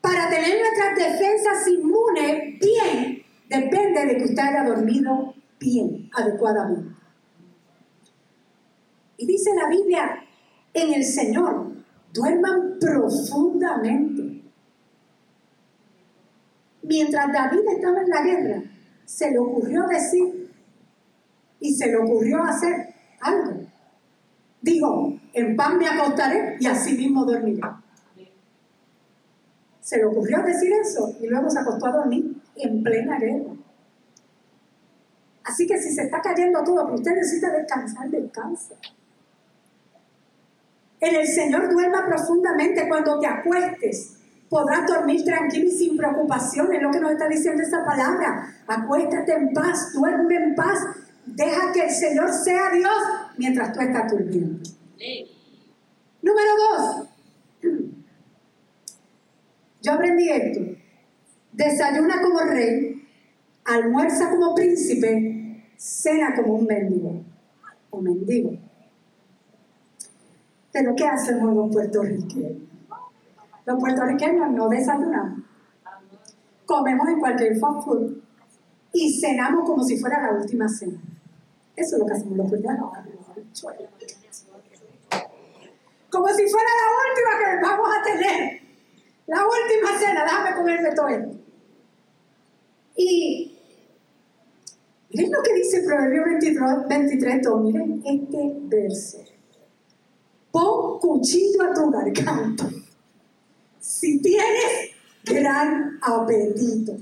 para 0.00 0.28
tener 0.28 0.58
nuestras 0.58 0.96
defensas 0.96 1.68
inmunes 1.68 2.58
bien, 2.58 3.22
depende 3.48 4.06
de 4.06 4.16
que 4.18 4.24
usted 4.24 4.38
haya 4.38 4.64
dormido 4.64 5.34
bien, 5.58 6.10
adecuadamente. 6.12 6.94
Y 9.16 9.26
dice 9.26 9.50
la 9.54 9.68
Biblia, 9.68 10.24
en 10.74 10.92
el 10.92 11.04
Señor, 11.04 11.72
duerman 12.12 12.78
profundamente. 12.78 14.42
Mientras 16.82 17.32
David 17.32 17.60
estaba 17.74 18.02
en 18.02 18.08
la 18.08 18.22
guerra, 18.22 18.62
se 19.06 19.30
le 19.30 19.38
ocurrió 19.38 19.86
decir 19.86 20.50
y 21.60 21.74
se 21.74 21.86
le 21.86 21.96
ocurrió 21.96 22.42
hacer. 22.42 22.83
Dijo, 24.64 25.12
en 25.34 25.56
pan 25.56 25.76
me 25.76 25.86
acostaré 25.86 26.56
y 26.58 26.66
así 26.66 26.96
mismo 26.96 27.26
dormiré. 27.26 27.60
Se 29.78 29.98
le 29.98 30.06
ocurrió 30.06 30.42
decir 30.42 30.72
eso 30.72 31.14
y 31.20 31.26
luego 31.26 31.50
se 31.50 31.58
acostó 31.58 31.86
a 31.88 31.92
dormir 31.92 32.40
en 32.56 32.82
plena 32.82 33.18
guerra. 33.18 33.52
Así 35.44 35.66
que 35.66 35.76
si 35.76 35.90
se 35.90 36.04
está 36.04 36.22
cayendo 36.22 36.64
todo, 36.64 36.86
que 36.86 36.94
usted 36.94 37.12
necesita 37.12 37.50
descansar, 37.50 38.08
descansa. 38.08 38.74
En 40.98 41.14
el 41.14 41.26
Señor 41.26 41.70
duerma 41.70 42.06
profundamente 42.06 42.88
cuando 42.88 43.20
te 43.20 43.26
acuestes. 43.26 44.16
Podrás 44.48 44.86
dormir 44.86 45.26
tranquilo 45.26 45.66
y 45.66 45.72
sin 45.72 45.98
preocupación, 45.98 46.72
es 46.72 46.80
lo 46.80 46.90
que 46.90 47.00
nos 47.00 47.12
está 47.12 47.28
diciendo 47.28 47.62
esa 47.62 47.84
palabra. 47.84 48.48
Acuéstate 48.66 49.34
en 49.34 49.52
paz, 49.52 49.92
duerme 49.92 50.36
en 50.36 50.54
paz, 50.54 50.78
deja 51.26 51.72
que 51.72 51.82
el 51.82 51.90
Señor 51.90 52.32
sea 52.32 52.70
Dios 52.70 52.94
mientras 53.36 53.72
tú 53.72 53.80
estás 53.80 54.10
durmiendo. 54.10 54.68
Número 56.22 56.50
dos, 56.58 57.08
yo 59.82 59.92
aprendí 59.92 60.28
esto. 60.30 60.60
Desayuna 61.52 62.20
como 62.22 62.40
rey, 62.40 63.06
almuerza 63.64 64.30
como 64.30 64.54
príncipe, 64.54 65.70
cena 65.76 66.34
como 66.34 66.54
un 66.54 66.66
mendigo 66.66 67.22
o 67.90 68.00
mendigo. 68.00 68.56
Pero 70.72 70.94
¿qué 70.96 71.06
hacemos 71.06 71.54
los 71.54 71.70
puertorriqueños? 71.72 72.52
Los 73.66 73.78
puertorriqueños 73.78 74.50
no 74.50 74.68
desayunamos. 74.68 75.40
Comemos 76.66 77.08
en 77.08 77.20
cualquier 77.20 77.58
fast 77.58 77.84
food 77.84 78.16
y 78.92 79.20
cenamos 79.20 79.64
como 79.64 79.84
si 79.84 79.98
fuera 79.98 80.22
la 80.22 80.38
última 80.38 80.68
cena. 80.68 81.00
Eso 81.76 81.96
es 81.96 82.00
lo 82.00 82.06
que 82.06 82.12
hacemos 82.12 82.38
los 82.38 82.50
puertorriqueños. 82.50 83.04
Como 86.10 86.28
si 86.28 86.48
fuera 86.48 86.68
la 86.68 86.88
última 87.02 87.30
que 87.38 87.46
vamos 87.62 87.88
a 87.96 88.02
tener. 88.02 88.60
La 89.26 89.42
última 89.42 89.98
cena, 89.98 90.24
déjame 90.24 90.54
comerme 90.54 90.94
todo 90.94 91.08
esto. 91.08 91.34
Y 92.96 93.58
miren 95.10 95.32
lo 95.32 95.42
que 95.42 95.54
dice 95.54 95.82
Proverbio 95.82 96.24
23, 96.24 96.88
23 96.88 97.40
miren 97.62 98.02
este 98.04 98.52
verso. 98.66 99.18
Pon 100.52 101.00
cuchillo 101.00 101.62
a 101.64 101.74
tu 101.74 101.90
garganta. 101.90 102.68
Si 103.80 104.20
tienes 104.20 104.94
gran 105.24 105.98
apetito. 106.00 106.96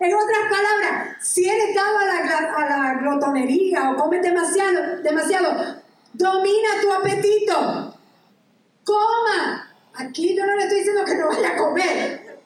En 0.00 0.14
otras 0.14 0.40
palabras, 0.50 1.16
si 1.20 1.48
eres 1.48 1.74
dado 1.74 1.98
a 1.98 2.04
la, 2.06 2.90
a 2.90 2.94
glotonería 3.00 3.90
o 3.90 3.96
comes 3.96 4.22
demasiado, 4.22 5.02
demasiado, 5.02 5.76
domina 6.14 6.68
tu 6.80 6.92
apetito. 6.92 7.94
Coma 8.82 9.70
Aquí 9.94 10.34
yo 10.34 10.46
no 10.46 10.56
le 10.56 10.62
estoy 10.62 10.78
diciendo 10.78 11.04
que 11.04 11.14
no 11.16 11.28
vaya 11.28 11.50
a 11.50 11.56
comer. 11.56 12.40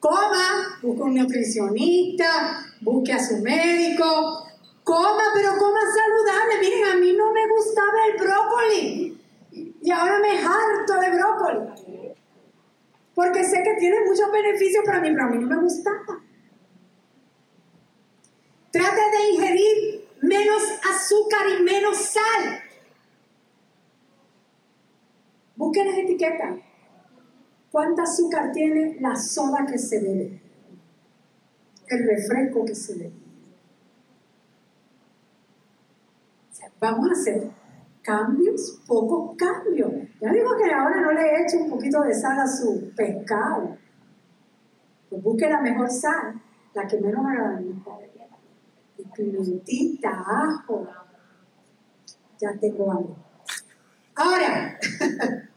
Coma, 0.00 0.78
busque 0.80 1.02
un 1.02 1.14
nutricionista, 1.14 2.64
busque 2.80 3.12
a 3.12 3.22
su 3.22 3.38
médico, 3.38 4.46
coma, 4.84 5.24
pero 5.34 5.58
coma 5.58 5.80
saludable. 5.80 6.60
Miren, 6.60 6.84
a 6.84 6.96
mí 6.96 7.12
no 7.12 7.32
me 7.32 7.46
gustaba 7.48 8.06
el 8.10 8.18
brócoli 8.18 9.20
y 9.82 9.90
ahora 9.90 10.18
me 10.20 10.38
harto 10.38 10.94
de 11.00 11.10
brócoli. 11.10 12.14
Porque 13.14 13.44
sé 13.44 13.62
que 13.62 13.74
tiene 13.74 14.04
muchos 14.06 14.30
beneficios 14.30 14.84
para 14.86 15.00
mí, 15.00 15.10
pero 15.10 15.24
a 15.24 15.28
mí 15.28 15.38
no 15.38 15.48
me 15.48 15.62
gustaba. 15.62 16.20
Trate 18.78 19.00
de 19.10 19.30
ingerir 19.32 20.08
menos 20.22 20.62
azúcar 20.88 21.46
y 21.58 21.64
menos 21.64 21.96
sal. 21.96 22.60
Busque 25.56 25.84
las 25.84 25.98
etiquetas. 25.98 26.60
¿Cuánta 27.72 28.04
azúcar 28.04 28.52
tiene 28.52 28.98
la 29.00 29.16
soda 29.16 29.66
que 29.66 29.78
se 29.78 30.00
bebe? 30.00 30.40
El 31.88 32.06
refresco 32.06 32.64
que 32.64 32.76
se 32.76 32.94
bebe. 32.94 33.12
vamos 36.80 37.08
a 37.08 37.12
hacer 37.12 37.50
cambios, 38.02 38.80
pocos 38.86 39.36
cambios. 39.36 39.90
Ya 40.20 40.30
digo 40.30 40.50
que 40.56 40.72
ahora 40.72 41.00
no 41.00 41.10
le 41.10 41.20
he 41.22 41.42
hecho 41.42 41.58
un 41.64 41.70
poquito 41.70 42.02
de 42.02 42.14
sal 42.14 42.38
a 42.38 42.46
su 42.46 42.92
pescado. 42.94 43.76
Pues 45.10 45.20
busque 45.20 45.50
la 45.50 45.62
mejor 45.62 45.90
sal, 45.90 46.40
la 46.74 46.86
que 46.86 47.00
menos 47.00 47.26
haga 47.26 47.60
Y 47.60 47.72
pimentita, 49.18 50.24
ajo. 50.26 50.86
Ya 52.40 52.52
tengo 52.58 52.90
algo. 52.92 53.16
Ahora, 54.14 54.78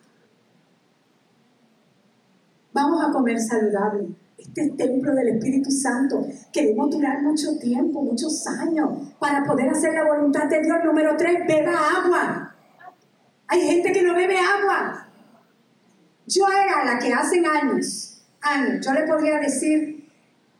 Vamos 2.73 3.03
a 3.03 3.11
comer 3.11 3.39
saludable. 3.39 4.07
Este 4.37 4.69
templo 4.71 5.13
del 5.13 5.29
Espíritu 5.29 5.69
Santo. 5.69 6.25
Queremos 6.51 6.89
durar 6.89 7.21
mucho 7.21 7.57
tiempo, 7.59 8.01
muchos 8.01 8.47
años, 8.47 9.13
para 9.19 9.43
poder 9.43 9.69
hacer 9.69 9.93
la 9.93 10.05
voluntad 10.05 10.47
de 10.47 10.61
Dios. 10.61 10.77
Número 10.83 11.15
tres, 11.17 11.45
beba 11.47 11.73
agua. 11.73 12.55
Hay 13.47 13.61
gente 13.61 13.91
que 13.91 14.01
no 14.01 14.15
bebe 14.15 14.37
agua. 14.37 15.07
Yo 16.25 16.45
era 16.47 16.85
la 16.85 16.97
que 16.97 17.13
hace 17.13 17.45
años, 17.45 18.23
años, 18.41 18.85
yo 18.85 18.93
le 18.93 19.03
podría 19.03 19.39
decir, 19.39 20.00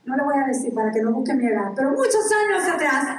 no 0.06 0.16
le 0.16 0.24
voy 0.24 0.36
a 0.38 0.48
decir 0.48 0.74
para 0.74 0.92
que 0.92 1.02
no 1.02 1.14
busque 1.14 1.34
mi 1.34 1.46
edad, 1.46 1.72
pero 1.76 1.92
muchos 1.92 2.30
años 2.32 2.68
atrás, 2.68 3.18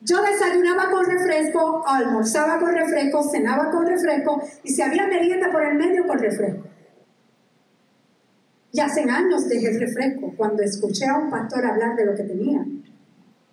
yo 0.00 0.22
desayunaba 0.22 0.90
con 0.90 1.06
refresco, 1.06 1.82
almorzaba 1.86 2.58
con 2.58 2.72
refresco, 2.72 3.22
cenaba 3.22 3.70
con 3.70 3.86
refresco 3.86 4.42
y 4.62 4.70
si 4.70 4.82
había 4.82 5.06
merienda 5.06 5.50
por 5.50 5.64
el 5.64 5.74
medio, 5.76 6.06
con 6.06 6.18
refresco. 6.18 6.64
Y 8.72 8.80
hace 8.80 9.02
años 9.08 9.48
dejé 9.48 9.68
el 9.68 9.80
refresco. 9.80 10.34
Cuando 10.36 10.62
escuché 10.62 11.06
a 11.06 11.16
un 11.16 11.30
pastor 11.30 11.64
hablar 11.64 11.96
de 11.96 12.04
lo 12.04 12.14
que 12.14 12.24
tenía, 12.24 12.64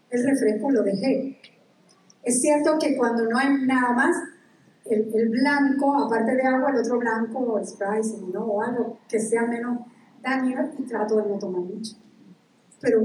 el 0.10 0.24
refresco 0.24 0.70
lo 0.70 0.84
dejé. 0.84 1.40
Es 2.24 2.42
cierto 2.42 2.78
que 2.78 2.98
cuando 2.98 3.26
no 3.30 3.38
hay 3.38 3.66
nada 3.66 3.94
más, 3.94 4.18
el, 4.86 5.30
blanco, 5.30 5.96
aparte 5.98 6.36
de 6.36 6.44
agua, 6.44 6.72
el 6.72 6.78
otro 6.78 7.00
blanco, 7.00 7.40
o 7.40 7.66
Sprite, 7.66 8.32
¿no? 8.34 8.46
o 8.46 8.62
algo 8.62 9.00
que 9.08 9.20
sea 9.20 9.44
menos 9.44 9.80
dañino, 10.22 10.70
y 10.78 10.84
trato 10.84 11.16
de 11.18 11.30
no 11.30 11.40
tomar 11.40 11.62
mucho. 11.62 11.94
Pero 12.84 13.02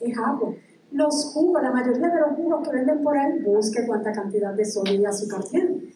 es 0.00 0.18
agua. 0.18 0.54
Los 0.90 1.32
jugos, 1.34 1.62
la 1.62 1.70
mayoría 1.70 2.08
de 2.08 2.20
los 2.20 2.30
jugos 2.34 2.66
que 2.66 2.74
venden 2.74 3.02
por 3.02 3.16
ahí, 3.16 3.38
busque 3.40 3.86
cuánta 3.86 4.10
cantidad 4.10 4.54
de 4.54 4.64
sodio 4.64 4.94
y 4.94 5.04
azúcar 5.04 5.44
tienen. 5.44 5.92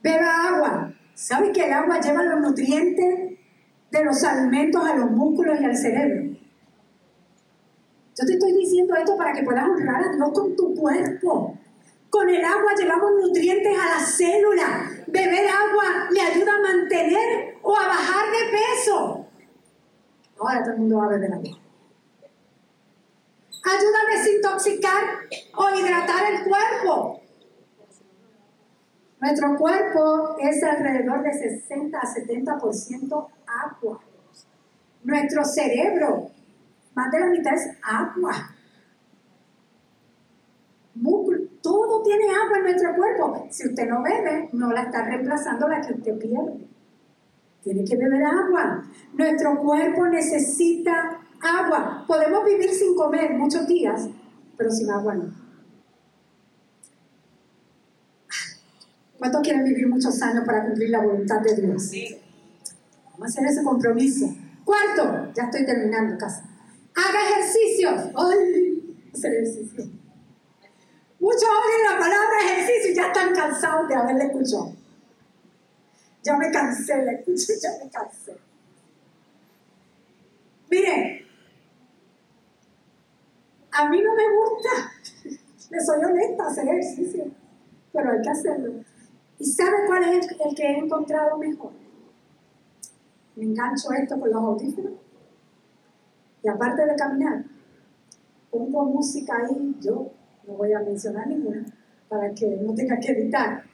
Beba 0.00 0.48
agua. 0.48 0.94
¿Sabe 1.14 1.50
que 1.50 1.66
el 1.66 1.72
agua 1.72 2.00
lleva 2.00 2.22
los 2.22 2.40
nutrientes 2.40 3.38
de 3.90 4.04
los 4.04 4.22
alimentos 4.22 4.84
a 4.84 4.94
los 4.94 5.10
músculos 5.10 5.60
y 5.60 5.64
al 5.64 5.76
cerebro? 5.76 6.36
Yo 8.16 8.26
te 8.26 8.32
estoy 8.34 8.52
diciendo 8.52 8.94
esto 8.94 9.16
para 9.16 9.32
que 9.32 9.42
puedas 9.42 9.68
honrar 9.68 10.04
a 10.04 10.14
Dios 10.14 10.30
con 10.32 10.54
tu 10.54 10.76
cuerpo. 10.76 11.58
Con 12.08 12.30
el 12.30 12.44
agua 12.44 12.72
llevamos 12.78 13.10
nutrientes 13.20 13.76
a 13.76 13.98
la 13.98 14.06
célula. 14.06 14.90
Beber 15.08 15.48
agua 15.48 16.08
le 16.12 16.20
ayuda 16.20 16.52
a 16.54 16.62
mantener 16.62 17.56
o 17.62 17.76
a 17.76 17.86
bajar 17.88 18.26
de 18.30 18.58
peso. 18.58 19.27
Ahora 20.38 20.62
todo 20.62 20.72
el 20.74 20.78
mundo 20.80 20.98
va 20.98 21.04
a 21.06 21.08
beber 21.08 21.32
agua. 21.32 21.58
Ayuda 23.64 23.98
a 24.00 24.16
desintoxicar 24.16 25.02
o 25.56 25.70
hidratar 25.74 26.32
el 26.32 26.44
cuerpo. 26.44 27.20
Nuestro 29.20 29.56
cuerpo 29.56 30.36
es 30.38 30.62
alrededor 30.62 31.22
de 31.22 31.32
60 31.32 31.98
a 31.98 32.02
70% 32.02 33.28
agua. 33.46 34.00
Nuestro 35.02 35.44
cerebro, 35.44 36.30
más 36.94 37.10
de 37.10 37.20
la 37.20 37.26
mitad 37.26 37.54
es 37.54 37.68
agua. 37.82 38.54
todo 41.62 42.02
tiene 42.02 42.24
agua 42.30 42.58
en 42.58 42.62
nuestro 42.64 42.94
cuerpo. 42.94 43.46
Si 43.50 43.68
usted 43.68 43.88
no 43.88 44.02
bebe, 44.02 44.48
no 44.52 44.72
la 44.72 44.82
está 44.82 45.04
reemplazando 45.04 45.68
la 45.68 45.80
que 45.80 45.94
usted 45.94 46.18
pierde. 46.18 46.68
Tiene 47.68 47.84
que 47.84 47.96
beber 47.96 48.24
agua. 48.24 48.82
Nuestro 49.12 49.58
cuerpo 49.58 50.06
necesita 50.06 51.20
agua. 51.38 52.02
Podemos 52.06 52.42
vivir 52.46 52.70
sin 52.70 52.94
comer 52.94 53.34
muchos 53.34 53.68
días, 53.68 54.08
pero 54.56 54.70
sin 54.70 54.90
agua 54.90 55.14
no. 55.14 55.30
¿Cuántos 59.18 59.42
quieren 59.42 59.64
vivir 59.64 59.86
muchos 59.86 60.22
años 60.22 60.44
para 60.46 60.64
cumplir 60.64 60.88
la 60.88 61.02
voluntad 61.02 61.42
de 61.42 61.56
Dios? 61.56 61.90
Vamos 63.12 63.20
a 63.20 63.24
hacer 63.26 63.44
ese 63.44 63.62
compromiso. 63.62 64.34
Cuarto, 64.64 65.30
ya 65.36 65.42
estoy 65.42 65.66
terminando 65.66 66.16
casi. 66.16 66.40
Haga 66.94 67.20
ejercicios. 67.28 68.12
¡Ay! 68.16 69.10
Hacer 69.12 69.34
ejercicio. 69.34 69.84
Muchos 71.20 71.42
oyen 71.42 71.92
la 71.92 71.98
palabra 71.98 72.38
ejercicio 72.46 72.92
y 72.92 72.94
ya 72.94 73.08
están 73.08 73.34
cansados 73.34 73.86
de 73.88 73.94
haberle 73.94 74.24
escuchado. 74.24 74.87
Ya 76.22 76.36
me 76.36 76.50
cansé, 76.50 77.04
le 77.04 77.12
escuché, 77.12 77.54
ya 77.60 77.70
me 77.82 77.90
cansé. 77.90 78.36
Miren, 80.70 81.26
a 83.72 83.88
mí 83.88 84.02
no 84.02 84.14
me 84.14 84.24
gusta, 84.36 84.92
le 85.70 85.80
soy 85.80 86.04
honesta, 86.04 86.46
hacer 86.46 86.68
ejercicio, 86.68 87.24
pero 87.92 88.10
hay 88.10 88.22
que 88.22 88.30
hacerlo. 88.30 88.84
¿Y 89.38 89.44
sabe 89.44 89.86
cuál 89.86 90.02
es 90.02 90.28
el, 90.28 90.54
que 90.54 90.62
he 90.62 90.78
encontrado 90.78 91.38
mejor? 91.38 91.72
Me 93.36 93.44
engancho 93.44 93.92
esto 93.92 94.18
con 94.18 94.30
los 94.30 94.42
audífonos 94.42 94.94
y 96.42 96.48
aparte 96.48 96.84
de 96.84 96.96
caminar, 96.96 97.44
pongo 98.50 98.84
música 98.84 99.36
ahí, 99.36 99.76
yo 99.80 100.10
no 100.46 100.54
voy 100.54 100.72
a 100.72 100.80
mencionar 100.80 101.26
ninguna 101.26 101.64
para 102.08 102.32
que 102.32 102.46
no 102.62 102.74
tenga 102.74 102.98
que 102.98 103.12
editar, 103.12 103.64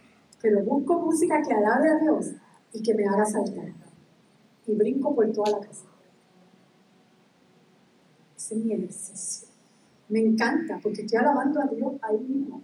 pero 0.44 0.62
busco 0.62 1.00
música 1.00 1.40
que 1.40 1.54
alabe 1.54 1.88
a 1.88 1.98
Dios 2.00 2.32
y 2.74 2.82
que 2.82 2.92
me 2.92 3.06
haga 3.08 3.24
saltar. 3.24 3.72
Y 4.66 4.74
brinco 4.74 5.14
por 5.14 5.32
toda 5.32 5.52
la 5.52 5.66
casa. 5.66 5.86
Ese 8.36 8.54
es 8.54 8.60
mi 8.62 8.74
ejercicio. 8.74 9.48
Me 10.10 10.20
encanta 10.20 10.78
porque 10.82 11.00
estoy 11.00 11.18
alabando 11.18 11.62
a 11.62 11.64
Dios 11.64 11.94
ahí 12.02 12.18
mismo. 12.18 12.62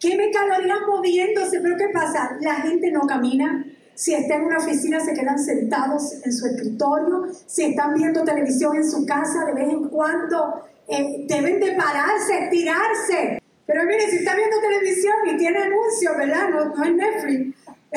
¿Qué 0.00 0.16
me 0.16 0.32
calorías 0.32 0.80
moviéndose? 0.88 1.60
Pero 1.60 1.76
¿qué 1.76 1.86
pasa? 1.94 2.36
La 2.40 2.54
gente 2.62 2.90
no 2.90 3.02
camina. 3.02 3.64
Si 3.94 4.12
está 4.12 4.34
en 4.34 4.46
una 4.46 4.58
oficina 4.58 4.98
se 4.98 5.14
quedan 5.14 5.38
sentados 5.38 6.14
en 6.24 6.32
su 6.32 6.46
escritorio. 6.46 7.28
Si 7.46 7.62
están 7.62 7.94
viendo 7.94 8.24
televisión 8.24 8.74
en 8.74 8.90
su 8.90 9.06
casa 9.06 9.44
de 9.44 9.52
vez 9.52 9.68
en 9.72 9.88
cuando, 9.88 10.64
eh, 10.88 11.26
deben 11.28 11.60
de 11.60 11.76
pararse, 11.76 12.46
estirarse. 12.46 13.38
Pero 13.68 13.84
mire, 13.84 14.08
si 14.08 14.16
está 14.16 14.34
viendo 14.34 14.58
televisión 14.62 15.14
y 15.26 15.36
tiene 15.36 15.58
anuncios, 15.58 16.16
¿verdad? 16.16 16.48
No, 16.48 16.74
no 16.74 16.84
es 16.84 16.94
Netflix. 16.94 17.54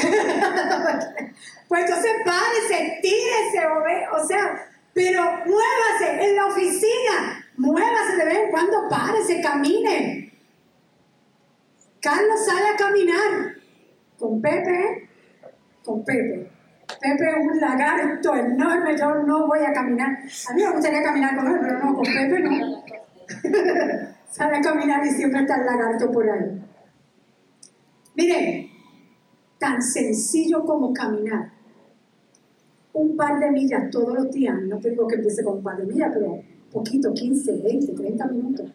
pues 1.69 1.81
entonces 1.81 2.11
párese, 2.25 2.99
tírese, 3.01 3.65
o, 3.67 4.17
o 4.17 4.27
sea, 4.27 4.67
pero 4.93 5.23
muévase 5.45 6.25
en 6.25 6.35
la 6.35 6.47
oficina, 6.47 7.45
muévase 7.55 8.17
de 8.17 8.25
vez 8.25 8.37
en 8.39 8.51
cuando, 8.51 8.89
párese, 8.89 9.41
camine. 9.41 10.33
Carlos 12.01 12.45
sale 12.45 12.67
a 12.67 12.75
caminar 12.75 13.55
con 14.19 14.41
Pepe, 14.41 15.07
con 15.85 16.03
Pepe. 16.03 16.51
Pepe 16.99 17.29
es 17.29 17.37
un 17.49 17.61
lagarto 17.61 18.35
enorme, 18.35 18.97
yo 18.97 19.15
no 19.23 19.47
voy 19.47 19.59
a 19.59 19.71
caminar. 19.71 20.19
A 20.49 20.53
mí 20.53 20.65
me 20.65 20.71
gustaría 20.71 21.01
caminar 21.01 21.37
con 21.37 21.47
él, 21.47 21.59
pero 21.61 21.79
no, 21.79 21.95
con 21.95 22.03
Pepe 22.03 22.39
no. 22.41 22.83
sale 24.31 24.57
a 24.57 24.61
caminar 24.61 25.05
y 25.05 25.09
siempre 25.11 25.41
está 25.41 25.57
el 25.57 25.65
lagarto 25.65 26.11
por 26.11 26.27
ahí. 26.27 26.61
Miren, 28.15 28.67
tan 29.59 29.81
sencillo 29.81 30.65
como 30.65 30.91
caminar 30.93 31.51
un 32.93 33.15
par 33.15 33.39
de 33.39 33.51
millas 33.51 33.89
todos 33.89 34.13
los 34.13 34.31
días, 34.31 34.59
no 34.63 34.79
tengo 34.79 35.07
que 35.07 35.15
empiece 35.15 35.43
con 35.43 35.57
un 35.57 35.63
par 35.63 35.77
de 35.77 35.85
millas, 35.85 36.11
pero 36.13 36.41
poquito, 36.71 37.13
15, 37.13 37.61
20, 37.61 37.93
30 37.93 38.27
minutos, 38.27 38.71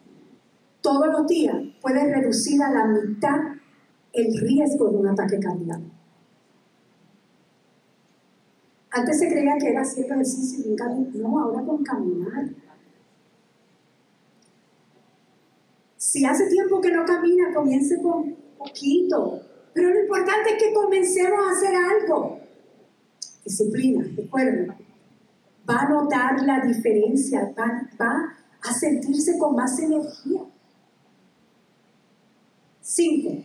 todos 0.81 1.07
los 1.09 1.27
días 1.27 1.57
puede 1.81 2.15
reducir 2.15 2.63
a 2.63 2.71
la 2.71 2.87
mitad 2.87 3.41
el 4.13 4.39
riesgo 4.41 4.89
de 4.89 4.97
un 4.97 5.09
ataque 5.09 5.39
cardíaco. 5.39 5.83
Antes 8.91 9.19
se 9.19 9.29
creía 9.29 9.59
que 9.59 9.69
era 9.69 9.83
hacer 9.83 10.07
ejercicio 10.07 10.65
y 10.65 11.19
no, 11.19 11.39
ahora 11.39 11.63
con 11.63 11.83
caminar. 11.85 12.47
Si 16.17 16.25
hace 16.25 16.49
tiempo 16.49 16.81
que 16.81 16.91
no 16.91 17.05
camina, 17.05 17.53
comience 17.53 18.01
con 18.01 18.35
poquito. 18.57 19.39
Pero 19.75 19.91
lo 19.91 20.01
importante 20.01 20.53
es 20.53 20.63
que 20.63 20.73
comencemos 20.73 21.41
a 21.47 21.51
hacer 21.51 21.75
algo 21.77 22.41
disciplina, 23.45 24.03
recuerden, 24.17 24.75
va 25.69 25.83
a 25.83 25.89
notar 25.91 26.41
la 26.41 26.65
diferencia, 26.65 27.53
va, 27.61 28.35
a 28.63 28.73
sentirse 28.73 29.37
con 29.37 29.57
más 29.57 29.79
energía. 29.79 30.41
Cinco. 32.81 33.45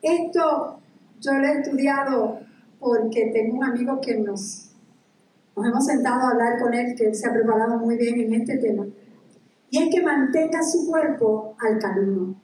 Esto 0.00 0.80
yo 1.20 1.32
lo 1.34 1.46
he 1.48 1.60
estudiado 1.60 2.40
porque 2.80 3.30
tengo 3.34 3.58
un 3.58 3.64
amigo 3.64 4.00
que 4.00 4.16
nos, 4.20 4.70
nos 5.54 5.66
hemos 5.66 5.84
sentado 5.84 6.22
a 6.22 6.30
hablar 6.30 6.58
con 6.58 6.72
él, 6.72 6.94
que 6.96 7.08
él 7.08 7.14
se 7.14 7.28
ha 7.28 7.32
preparado 7.34 7.78
muy 7.78 7.98
bien 7.98 8.18
en 8.20 8.32
este 8.40 8.56
tema. 8.56 8.86
Y 9.70 9.82
es 9.82 9.94
que 9.94 10.02
mantenga 10.02 10.62
su 10.62 10.86
cuerpo 10.86 11.56
alcalino. 11.58 12.34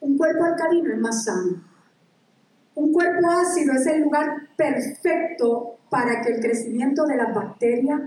Un 0.00 0.18
cuerpo 0.18 0.44
alcalino 0.44 0.92
es 0.92 1.00
más 1.00 1.24
sano. 1.24 1.62
Un 2.74 2.92
cuerpo 2.92 3.30
ácido 3.30 3.74
es 3.74 3.86
el 3.86 4.02
lugar 4.02 4.48
perfecto 4.56 5.78
para 5.88 6.20
que 6.20 6.34
el 6.34 6.40
crecimiento 6.40 7.06
de 7.06 7.16
las 7.16 7.34
bacterias, 7.34 8.00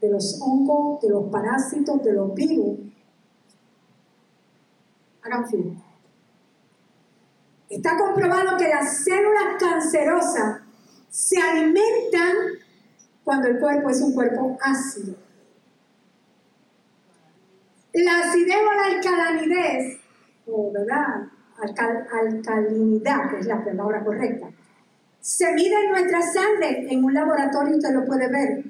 de 0.00 0.10
los 0.10 0.40
hongos, 0.40 1.00
de 1.02 1.10
los 1.10 1.30
parásitos, 1.30 2.02
de 2.02 2.12
los 2.12 2.34
virus, 2.34 2.78
hagan 5.22 5.48
fin. 5.48 5.82
Está 7.68 7.96
comprobado 7.98 8.56
que 8.56 8.68
las 8.68 9.04
células 9.04 9.56
cancerosas 9.58 10.60
se 11.08 11.40
alimentan 11.40 12.36
cuando 13.24 13.48
el 13.48 13.58
cuerpo 13.58 13.90
es 13.90 14.00
un 14.00 14.12
cuerpo 14.12 14.56
ácido. 14.60 15.14
La 17.94 18.18
acidez 18.18 18.56
o 18.56 18.74
la 18.74 18.86
alcalinidad, 18.96 19.98
oh, 20.48 20.72
¿verdad? 20.72 21.28
alcalinidad, 21.62 23.30
que 23.30 23.38
es 23.38 23.46
la 23.46 23.64
palabra 23.64 24.02
correcta. 24.02 24.48
Se 25.20 25.52
mide 25.54 25.84
en 25.84 25.90
nuestra 25.90 26.20
sangre, 26.20 26.92
en 26.92 27.04
un 27.04 27.14
laboratorio 27.14 27.76
usted 27.76 27.94
lo 27.94 28.04
puede 28.04 28.28
ver, 28.28 28.64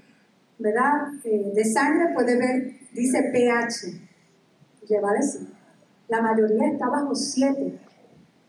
¿verdad? 0.58 1.08
Eh, 1.24 1.52
de 1.54 1.64
sangre 1.64 2.12
puede 2.12 2.36
ver, 2.36 2.74
dice 2.92 3.30
pH, 3.32 3.98
lleva 4.86 5.10
a 5.10 5.14
decir. 5.14 5.48
La 6.08 6.20
mayoría 6.20 6.68
está 6.68 6.88
bajo 6.88 7.14
7. 7.14 7.80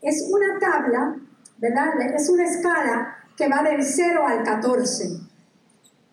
Es 0.02 0.28
una 0.30 0.58
tabla, 0.58 1.16
¿verdad? 1.56 2.00
Es 2.14 2.28
una 2.28 2.44
escala 2.44 3.16
que 3.34 3.48
va 3.48 3.62
del 3.62 3.82
0 3.82 4.26
al 4.26 4.42
14. 4.42 5.20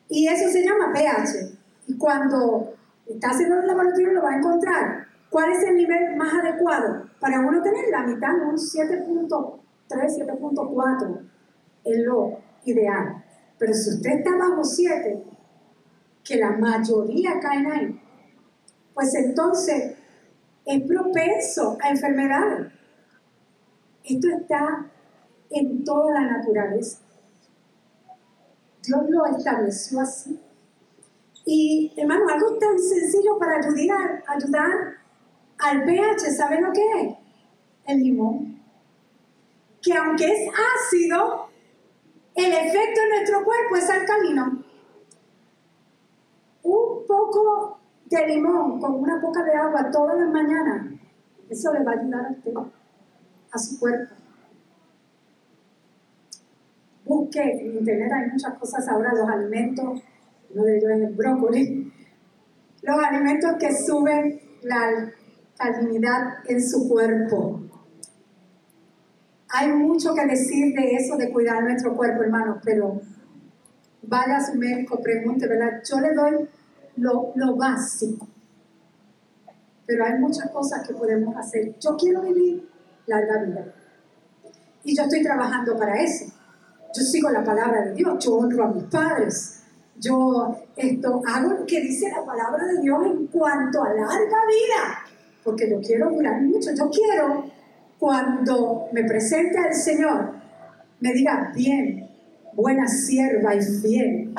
Y 0.08 0.28
eso 0.28 0.50
se 0.50 0.64
llama 0.64 0.94
pH. 0.94 1.58
Y 1.88 1.98
cuando 1.98 2.76
está 3.08 3.30
haciendo 3.30 3.60
el 3.60 3.68
laboratorio 3.68 4.14
lo 4.14 4.24
va 4.24 4.32
a 4.32 4.38
encontrar. 4.38 5.08
¿Cuál 5.30 5.52
es 5.52 5.64
el 5.64 5.76
nivel 5.76 6.16
más 6.16 6.34
adecuado? 6.34 7.10
Para 7.20 7.40
uno 7.40 7.62
tener 7.62 7.90
la 7.90 8.04
mitad, 8.04 8.36
un 8.46 8.56
7.3, 8.56 9.60
7.4 9.90 11.30
es 11.86 12.00
lo 12.06 12.40
ideal. 12.66 13.24
Pero 13.58 13.74
si 13.74 13.90
usted 13.90 14.12
está 14.12 14.36
bajo 14.38 14.64
7, 14.64 15.24
que 16.24 16.38
la 16.38 16.52
mayoría 16.52 17.40
caen 17.40 17.72
ahí, 17.72 18.02
pues 18.94 19.14
entonces 19.16 19.96
es 20.66 20.84
propenso 20.84 21.78
a 21.82 21.90
enfermedades. 21.90 22.72
Esto 24.04 24.28
está 24.30 24.92
en 25.50 25.84
toda 25.84 26.14
la 26.14 26.38
naturaleza. 26.38 27.00
Dios 28.86 29.02
lo 29.10 29.26
estableció 29.26 30.00
así. 30.02 30.40
Y 31.46 31.94
hermano, 31.98 32.28
algo 32.30 32.58
tan 32.58 32.80
sencillo 32.80 33.38
para 33.38 33.58
ayudar, 33.58 34.24
ayudar 34.28 34.72
al 35.60 35.84
pH, 35.84 36.32
¿sabe 36.32 36.62
lo 36.62 36.72
que 36.72 36.82
es? 37.02 37.16
El 37.86 38.00
limón. 38.00 38.62
Que 39.82 39.94
aunque 39.94 40.26
es 40.26 40.50
ácido, 40.50 41.50
el 42.36 42.52
efecto 42.52 43.02
en 43.02 43.10
nuestro 43.10 43.44
cuerpo 43.44 43.76
es 43.76 43.90
alcalino. 43.90 44.64
Un 46.64 47.06
poco 47.06 47.80
de 48.06 48.28
limón 48.28 48.80
con 48.80 48.96
una 48.96 49.20
poca 49.20 49.44
de 49.44 49.54
agua 49.54 49.92
todas 49.92 50.18
las 50.18 50.30
mañanas, 50.30 50.88
eso 51.50 51.74
le 51.74 51.84
va 51.84 51.92
a 51.92 52.00
ayudar 52.00 52.26
a 52.26 52.32
usted, 52.32 52.54
a 53.52 53.60
su 53.60 53.80
cuerpo. 53.80 54.16
Busque 57.06 57.42
en 57.42 57.78
internet, 57.78 58.12
hay 58.14 58.32
muchas 58.32 58.54
cosas 58.58 58.88
ahora, 58.88 59.14
los 59.14 59.28
alimentos, 59.28 60.02
uno 60.54 60.64
de 60.64 60.78
ellos 60.78 60.92
es 60.92 61.02
el 61.02 61.16
brócoli, 61.16 61.94
los 62.82 63.04
alimentos 63.04 63.52
que 63.60 63.74
suben 63.74 64.42
la 64.64 65.12
dignidad 65.80 66.22
en 66.48 66.62
su 66.62 66.88
cuerpo. 66.88 67.62
Hay 69.50 69.72
mucho 69.72 70.14
que 70.14 70.26
decir 70.26 70.74
de 70.76 70.96
eso, 70.96 71.16
de 71.16 71.32
cuidar 71.32 71.64
nuestro 71.64 71.96
cuerpo, 71.96 72.24
hermanos, 72.24 72.58
pero 72.64 73.02
vaya 74.02 74.40
su 74.42 74.58
médico, 74.58 75.00
pregunte, 75.02 75.48
¿verdad? 75.48 75.82
Yo 75.88 76.00
le 76.00 76.14
doy 76.14 76.50
lo, 76.98 77.32
lo 77.36 77.56
básico. 77.56 78.28
pero 79.86 80.06
hay 80.06 80.18
muchas 80.20 80.50
cosas 80.52 80.88
que 80.88 80.94
podemos 80.94 81.36
hacer. 81.36 81.76
Yo 81.80 81.96
quiero 81.98 82.22
vivir 82.22 82.68
larga 83.06 83.44
vida. 83.44 83.74
Y 84.84 84.96
yo 84.96 85.04
estoy 85.04 85.22
trabajando 85.22 85.78
para 85.78 86.02
eso. 86.02 86.26
Yo 86.96 87.02
sigo 87.04 87.30
la 87.30 87.44
palabra 87.44 87.86
de 87.86 87.94
Dios, 87.94 88.24
yo 88.24 88.36
honro 88.36 88.66
a 88.66 88.72
mis 88.72 88.84
padres. 88.86 89.63
Yo 90.00 90.56
esto 90.76 91.22
hago 91.26 91.50
lo 91.50 91.66
que 91.66 91.82
dice 91.82 92.10
la 92.10 92.26
palabra 92.26 92.66
de 92.66 92.82
Dios 92.82 93.06
en 93.06 93.28
cuanto 93.28 93.84
a 93.84 93.90
larga 93.90 94.38
vida, 94.48 95.06
porque 95.44 95.70
yo 95.70 95.80
quiero 95.82 96.10
durar 96.10 96.42
mucho. 96.42 96.72
Yo 96.76 96.90
quiero 96.90 97.46
cuando 98.00 98.88
me 98.92 99.04
presente 99.04 99.58
al 99.58 99.74
Señor, 99.74 100.34
me 101.00 101.14
diga, 101.14 101.52
bien, 101.56 102.10
buena 102.54 102.88
sierva 102.88 103.56
y 103.56 103.62
fiel. 103.62 104.34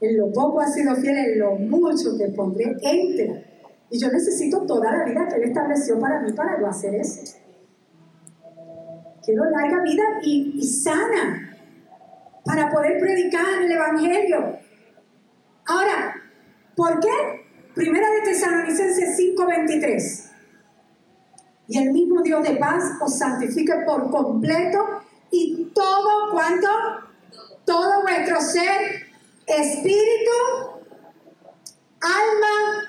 En 0.00 0.16
lo 0.16 0.32
poco 0.32 0.60
ha 0.60 0.66
sido 0.66 0.94
fiel, 0.96 1.16
en 1.16 1.38
lo 1.38 1.54
mucho 1.56 2.16
te 2.16 2.28
pondré, 2.30 2.76
entra. 2.82 3.42
Y 3.90 3.98
yo 3.98 4.08
necesito 4.10 4.66
toda 4.66 4.92
la 4.92 5.04
vida 5.04 5.26
que 5.28 5.36
Él 5.36 5.44
estableció 5.44 5.98
para 5.98 6.20
mí 6.20 6.32
para 6.32 6.60
yo 6.60 6.66
hacer 6.66 6.94
eso. 6.94 7.20
Quiero 9.24 9.44
larga 9.44 9.82
vida 9.82 10.02
y, 10.22 10.62
sana 10.62 11.56
para 12.44 12.70
poder 12.70 12.98
predicar 12.98 13.62
el 13.62 13.70
Evangelio. 13.70 14.56
Ahora, 15.68 16.14
¿por 16.74 16.98
qué? 16.98 17.44
Primera 17.74 18.10
de 18.10 18.22
Tesalonicenses 18.22 19.16
5:23. 19.16 20.30
Y 21.68 21.78
el 21.78 21.92
mismo 21.92 22.22
Dios 22.22 22.42
de 22.42 22.56
paz 22.56 22.82
os 23.02 23.18
santifique 23.18 23.74
por 23.84 24.10
completo 24.10 25.02
y 25.30 25.70
todo 25.74 26.30
cuanto, 26.32 26.68
todo 27.66 28.00
vuestro 28.00 28.40
ser, 28.40 29.10
espíritu, 29.46 30.32
alma 32.00 32.88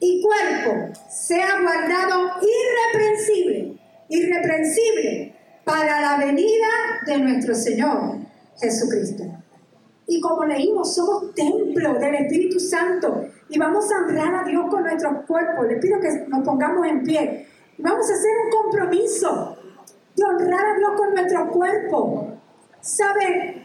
y 0.00 0.22
cuerpo 0.22 0.98
sea 1.10 1.60
guardado 1.60 2.30
irreprensible, 2.40 3.78
irreprensible 4.08 5.36
para 5.64 6.00
la 6.00 6.24
venida 6.24 6.68
de 7.04 7.18
nuestro 7.18 7.54
Señor 7.54 8.16
Jesucristo. 8.58 9.24
Y 10.10 10.22
como 10.22 10.42
leímos, 10.46 10.94
somos 10.94 11.34
templo 11.34 11.92
del 11.98 12.14
Espíritu 12.14 12.58
Santo 12.58 13.26
y 13.50 13.58
vamos 13.58 13.92
a 13.92 13.98
honrar 13.98 14.36
a 14.36 14.44
Dios 14.44 14.64
con 14.70 14.82
nuestros 14.82 15.26
cuerpos. 15.26 15.66
Les 15.66 15.78
pido 15.78 16.00
que 16.00 16.08
nos 16.28 16.42
pongamos 16.42 16.86
en 16.86 17.02
pie. 17.04 17.46
Vamos 17.76 18.10
a 18.10 18.14
hacer 18.14 18.30
un 18.46 18.50
compromiso 18.50 19.58
de 20.16 20.24
honrar 20.24 20.64
a 20.64 20.78
Dios 20.78 20.90
con 20.96 21.14
nuestro 21.14 21.48
cuerpo. 21.50 22.38
¿Saben? 22.80 23.62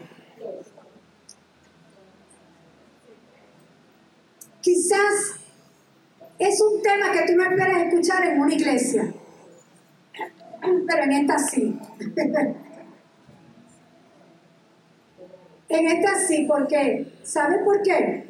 Quizás 4.60 5.36
es 6.38 6.60
un 6.60 6.82
tema 6.82 7.10
que 7.10 7.26
tú 7.26 7.38
no 7.38 7.44
esperas 7.44 7.86
escuchar 7.86 8.26
en 8.26 8.40
una 8.40 8.52
iglesia, 8.52 9.14
pero 10.60 11.04
en 11.04 11.12
esta 11.12 11.38
sí. 11.38 11.78
en 15.74 15.86
esta 15.88 16.18
sí, 16.18 16.46
porque, 16.48 17.18
¿sabes 17.22 17.62
por 17.64 17.82
qué? 17.82 18.28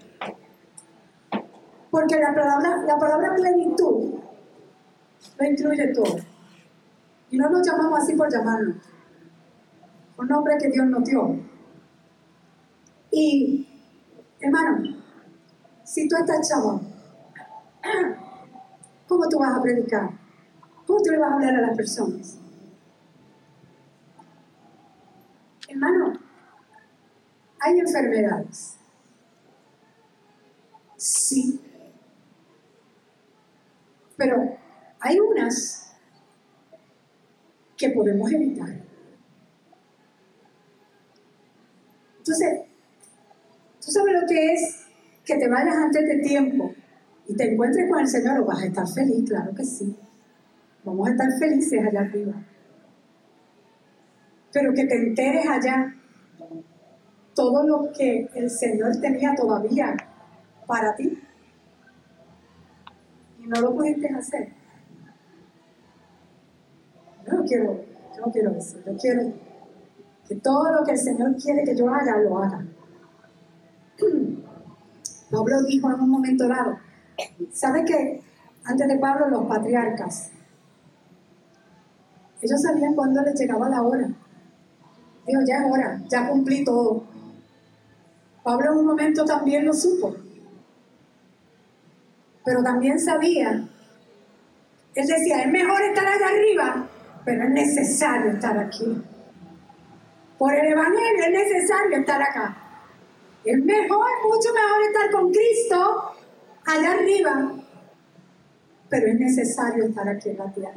Porque 1.90 2.16
la 2.16 2.34
palabra, 2.34 2.82
la 2.86 2.98
palabra 2.98 3.34
plenitud 3.36 4.14
lo 5.38 5.46
incluye 5.46 5.88
todo. 5.88 6.16
Y 7.30 7.36
no 7.36 7.50
nos 7.50 7.66
llamamos 7.66 8.00
así 8.00 8.14
por 8.16 8.30
llamarnos. 8.30 8.76
Un 10.16 10.28
nombre 10.28 10.56
que 10.58 10.70
Dios 10.70 10.86
nos 10.86 11.04
dio. 11.04 11.38
Y, 13.10 13.68
hermano, 14.40 14.96
si 15.84 16.08
tú 16.08 16.16
estás 16.16 16.48
chavo, 16.48 16.80
¿cómo 19.08 19.28
tú 19.28 19.38
vas 19.38 19.56
a 19.56 19.62
predicar? 19.62 20.10
¿Cómo 20.86 21.00
tú 21.02 21.10
le 21.10 21.18
vas 21.18 21.30
a 21.30 21.34
hablar 21.34 21.54
a 21.56 21.60
las 21.60 21.76
personas? 21.76 22.38
Hermano, 25.68 26.23
hay 27.64 27.78
enfermedades. 27.78 28.76
Sí. 30.96 31.60
Pero 34.16 34.56
hay 35.00 35.18
unas 35.18 35.96
que 37.76 37.88
podemos 37.90 38.30
evitar. 38.32 38.68
Entonces, 42.18 42.60
¿tú 43.82 43.90
sabes 43.90 44.14
lo 44.20 44.26
que 44.28 44.52
es 44.52 44.86
que 45.24 45.36
te 45.36 45.48
vayas 45.48 45.74
antes 45.74 46.06
de 46.06 46.18
tiempo 46.18 46.74
y 47.26 47.34
te 47.34 47.52
encuentres 47.52 47.88
con 47.88 48.00
el 48.00 48.08
Señor 48.08 48.44
vas 48.44 48.62
a 48.62 48.66
estar 48.66 48.86
feliz? 48.86 49.28
Claro 49.28 49.54
que 49.54 49.64
sí. 49.64 49.96
Vamos 50.84 51.08
a 51.08 51.12
estar 51.12 51.28
felices 51.38 51.80
allá 51.82 52.00
arriba. 52.00 52.34
Pero 54.52 54.72
que 54.74 54.84
te 54.84 54.94
enteres 54.96 55.46
allá 55.48 55.94
todo 57.34 57.66
lo 57.66 57.92
que 57.92 58.28
el 58.34 58.50
Señor 58.50 58.96
tenía 59.00 59.34
todavía 59.34 59.96
para 60.66 60.94
ti 60.94 61.20
y 63.38 63.46
no 63.46 63.60
lo 63.60 63.74
pudiste 63.74 64.08
hacer. 64.08 64.52
No 67.26 67.44
quiero, 67.44 67.80
yo 68.16 68.26
no 68.26 68.32
quiero 68.32 68.50
eso. 68.52 68.78
Yo 68.86 68.96
quiero 68.96 69.32
que 70.28 70.36
todo 70.36 70.72
lo 70.72 70.84
que 70.84 70.92
el 70.92 70.98
Señor 70.98 71.36
quiere 71.36 71.64
que 71.64 71.76
yo 71.76 71.88
haga, 71.92 72.18
lo 72.18 72.38
haga. 72.38 72.64
Pablo 75.30 75.62
dijo 75.64 75.90
en 75.90 76.00
un 76.00 76.10
momento 76.10 76.48
dado, 76.48 76.78
¿sabe 77.52 77.84
que 77.84 78.22
antes 78.64 78.88
de 78.88 78.98
Pablo 78.98 79.28
los 79.28 79.46
patriarcas, 79.46 80.30
ellos 82.40 82.60
sabían 82.60 82.94
cuándo 82.94 83.22
les 83.22 83.38
llegaba 83.38 83.68
la 83.68 83.82
hora? 83.82 84.08
Dijo, 85.26 85.40
ya 85.46 85.56
es 85.58 85.72
hora, 85.72 86.02
ya 86.08 86.28
cumplí 86.28 86.64
todo. 86.64 87.04
Pablo 88.44 88.72
en 88.72 88.78
un 88.78 88.86
momento 88.86 89.24
también 89.24 89.64
lo 89.64 89.72
supo, 89.72 90.14
pero 92.44 92.62
también 92.62 93.00
sabía, 93.00 93.66
él 94.94 95.06
decía, 95.06 95.42
es 95.44 95.50
mejor 95.50 95.80
estar 95.80 96.06
allá 96.06 96.26
arriba, 96.28 96.88
pero 97.24 97.42
es 97.44 97.50
necesario 97.50 98.32
estar 98.32 98.56
aquí. 98.58 99.02
Por 100.36 100.54
el 100.54 100.72
Evangelio 100.72 101.24
es 101.24 101.30
necesario 101.30 101.98
estar 102.00 102.20
acá. 102.20 102.54
Es 103.44 103.58
mejor, 103.64 104.10
mucho 104.24 104.52
mejor 104.52 104.82
estar 104.82 105.10
con 105.10 105.32
Cristo 105.32 106.12
allá 106.66 106.92
arriba, 106.92 107.52
pero 108.90 109.06
es 109.06 109.20
necesario 109.20 109.86
estar 109.86 110.06
aquí 110.06 110.28
en 110.28 110.36
la 110.36 110.52
tierra. 110.52 110.74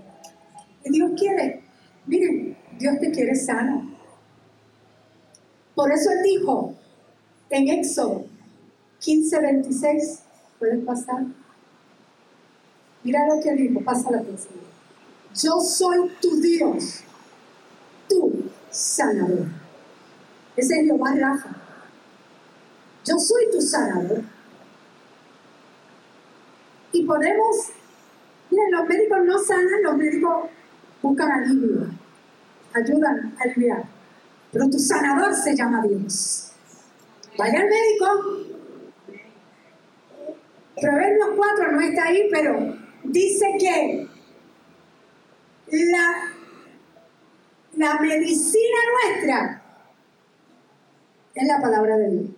Y 0.86 0.90
Dios 0.90 1.12
quiere, 1.18 1.64
miren, 2.06 2.58
Dios 2.80 2.98
te 3.02 3.12
quiere 3.12 3.36
sano. 3.36 3.94
Por 5.76 5.92
eso 5.92 6.12
Él 6.12 6.24
dijo, 6.24 6.74
en 7.50 7.68
Éxodo 7.70 8.26
15, 9.00 9.40
26, 9.40 10.20
¿pueden 10.60 10.86
pasar? 10.86 11.26
Mira 13.04 13.28
lo 13.28 13.42
que 13.42 13.54
dijo, 13.54 13.80
pasa 13.82 14.12
la 14.12 14.22
próxima. 14.22 14.62
Yo 15.36 15.60
soy 15.60 16.12
tu 16.20 16.42
Dios, 16.42 17.02
tu 18.10 18.50
sanador. 18.72 19.46
Ese 20.56 20.80
es 20.80 20.86
Jehová 20.86 21.14
Rafa. 21.16 21.50
Yo 23.06 23.18
soy 23.20 23.52
tu 23.52 23.62
sanador. 23.62 24.24
Y 26.92 27.06
podemos, 27.06 27.56
miren, 28.50 28.72
los 28.72 28.88
médicos 28.88 29.20
no 29.26 29.40
sanan, 29.40 29.84
los 29.84 29.96
médicos 29.96 30.50
buscan 31.02 31.32
alivio, 31.32 31.88
ayudan 32.74 33.36
a 33.40 33.44
aliviar. 33.44 33.84
Pero 34.52 34.70
tu 34.70 34.80
sanador 34.80 35.36
se 35.36 35.56
llama 35.56 35.84
Dios. 35.84 36.47
Vaya 37.38 37.60
al 37.60 37.70
médico. 37.70 38.48
Proverbios 40.82 41.30
4 41.36 41.72
no 41.72 41.82
está 41.82 42.06
ahí, 42.06 42.28
pero 42.32 42.76
dice 43.04 43.46
que 43.60 44.08
la, 45.72 46.34
la 47.76 48.00
medicina 48.00 48.78
nuestra 48.94 49.64
es 51.36 51.48
la 51.48 51.62
palabra 51.62 51.98
de 51.98 52.10
Dios. 52.12 52.30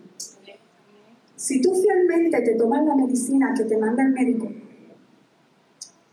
Si 1.36 1.62
tú 1.62 1.74
fielmente 1.74 2.42
te 2.42 2.56
tomas 2.56 2.84
la 2.86 2.96
medicina 2.96 3.54
que 3.56 3.64
te 3.64 3.78
manda 3.78 4.04
el 4.04 4.10
médico, 4.10 4.52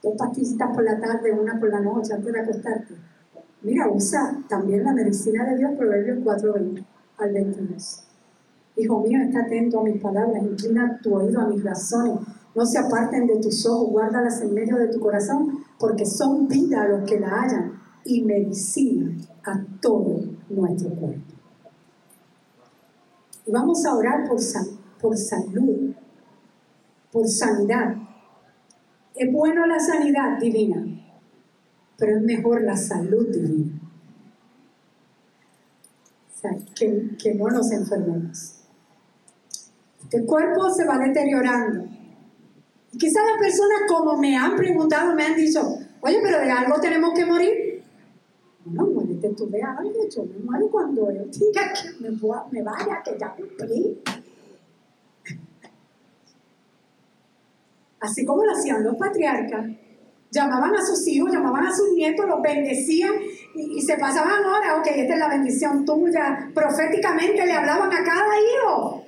dos 0.02 0.14
pastillitas 0.16 0.72
por 0.72 0.84
la 0.84 1.00
tarde, 1.00 1.32
una 1.32 1.58
por 1.58 1.68
la 1.70 1.80
noche 1.80 2.14
antes 2.14 2.32
de 2.32 2.40
acostarte, 2.40 2.94
mira, 3.62 3.88
usa 3.88 4.44
también 4.48 4.84
la 4.84 4.92
medicina 4.92 5.44
de 5.44 5.58
Dios, 5.58 5.72
Proverbios 5.76 6.20
4 6.22 6.54
al 7.18 7.32
22. 7.32 8.05
Hijo 8.76 9.00
mío, 9.00 9.18
está 9.22 9.40
atento 9.40 9.80
a 9.80 9.84
mis 9.84 10.00
palabras, 10.00 10.42
inclina 10.42 11.00
tu 11.02 11.14
oído 11.14 11.40
a 11.40 11.48
mis 11.48 11.64
razones. 11.64 12.26
No 12.54 12.66
se 12.66 12.78
aparten 12.78 13.26
de 13.26 13.36
tus 13.40 13.66
ojos, 13.66 13.90
guárdalas 13.90 14.40
en 14.42 14.52
medio 14.52 14.76
de 14.76 14.88
tu 14.88 15.00
corazón, 15.00 15.64
porque 15.78 16.04
son 16.04 16.46
vida 16.46 16.82
a 16.82 16.88
los 16.88 17.08
que 17.08 17.18
la 17.18 17.28
hallan 17.28 17.80
y 18.04 18.22
medicina 18.22 19.16
a 19.44 19.64
todo 19.80 20.20
nuestro 20.50 20.90
cuerpo. 20.90 21.20
Y 23.46 23.50
vamos 23.50 23.84
a 23.86 23.94
orar 23.94 24.28
por, 24.28 24.38
por 25.00 25.16
salud, 25.16 25.94
por 27.12 27.28
sanidad. 27.28 27.96
Es 29.14 29.32
bueno 29.32 29.64
la 29.66 29.78
sanidad 29.78 30.38
divina, 30.38 30.84
pero 31.96 32.16
es 32.16 32.22
mejor 32.22 32.62
la 32.62 32.76
salud 32.76 33.28
divina. 33.28 33.80
O 36.34 36.38
sea, 36.38 36.50
que, 36.74 37.16
que 37.16 37.34
no 37.34 37.48
nos 37.48 37.70
enfermemos. 37.70 38.55
Este 40.06 40.24
cuerpo 40.24 40.70
se 40.70 40.84
va 40.84 40.98
deteriorando. 40.98 41.84
Quizás 42.96 43.24
las 43.26 43.38
personas 43.40 43.80
como 43.88 44.16
me 44.16 44.36
han 44.36 44.54
preguntado, 44.54 45.12
me 45.16 45.24
han 45.24 45.34
dicho, 45.34 45.60
oye, 46.00 46.20
pero 46.22 46.38
de 46.38 46.50
algo 46.50 46.80
tenemos 46.80 47.12
que 47.12 47.26
morir. 47.26 47.82
No, 48.66 48.86
muérete 48.86 49.30
tú 49.30 49.50
de 49.50 49.60
algo, 49.60 50.08
yo 50.08 50.24
me 50.24 50.38
muero 50.44 50.70
cuando 50.70 51.10
él 51.10 51.28
diga 51.32 51.72
que 51.72 52.00
me, 52.00 52.10
me 52.52 52.62
vaya, 52.62 53.02
que 53.04 53.16
ya 53.18 53.34
cumplí. 53.34 54.00
Así 57.98 58.24
como 58.24 58.44
lo 58.44 58.52
hacían 58.52 58.84
los 58.84 58.94
patriarcas. 58.96 59.66
Llamaban 60.30 60.74
a 60.76 60.86
sus 60.86 61.04
hijos, 61.08 61.32
llamaban 61.32 61.66
a 61.66 61.74
sus 61.74 61.92
nietos, 61.94 62.26
los 62.28 62.40
bendecían 62.42 63.14
y, 63.56 63.78
y 63.78 63.82
se 63.82 63.96
pasaban 63.96 64.44
ahora, 64.44 64.76
ok, 64.76 64.86
esta 64.86 65.14
es 65.14 65.18
la 65.18 65.28
bendición 65.28 65.84
tuya. 65.84 66.48
Proféticamente 66.54 67.44
le 67.44 67.52
hablaban 67.52 67.92
a 67.92 68.04
cada 68.04 68.34
hijo 68.38 69.05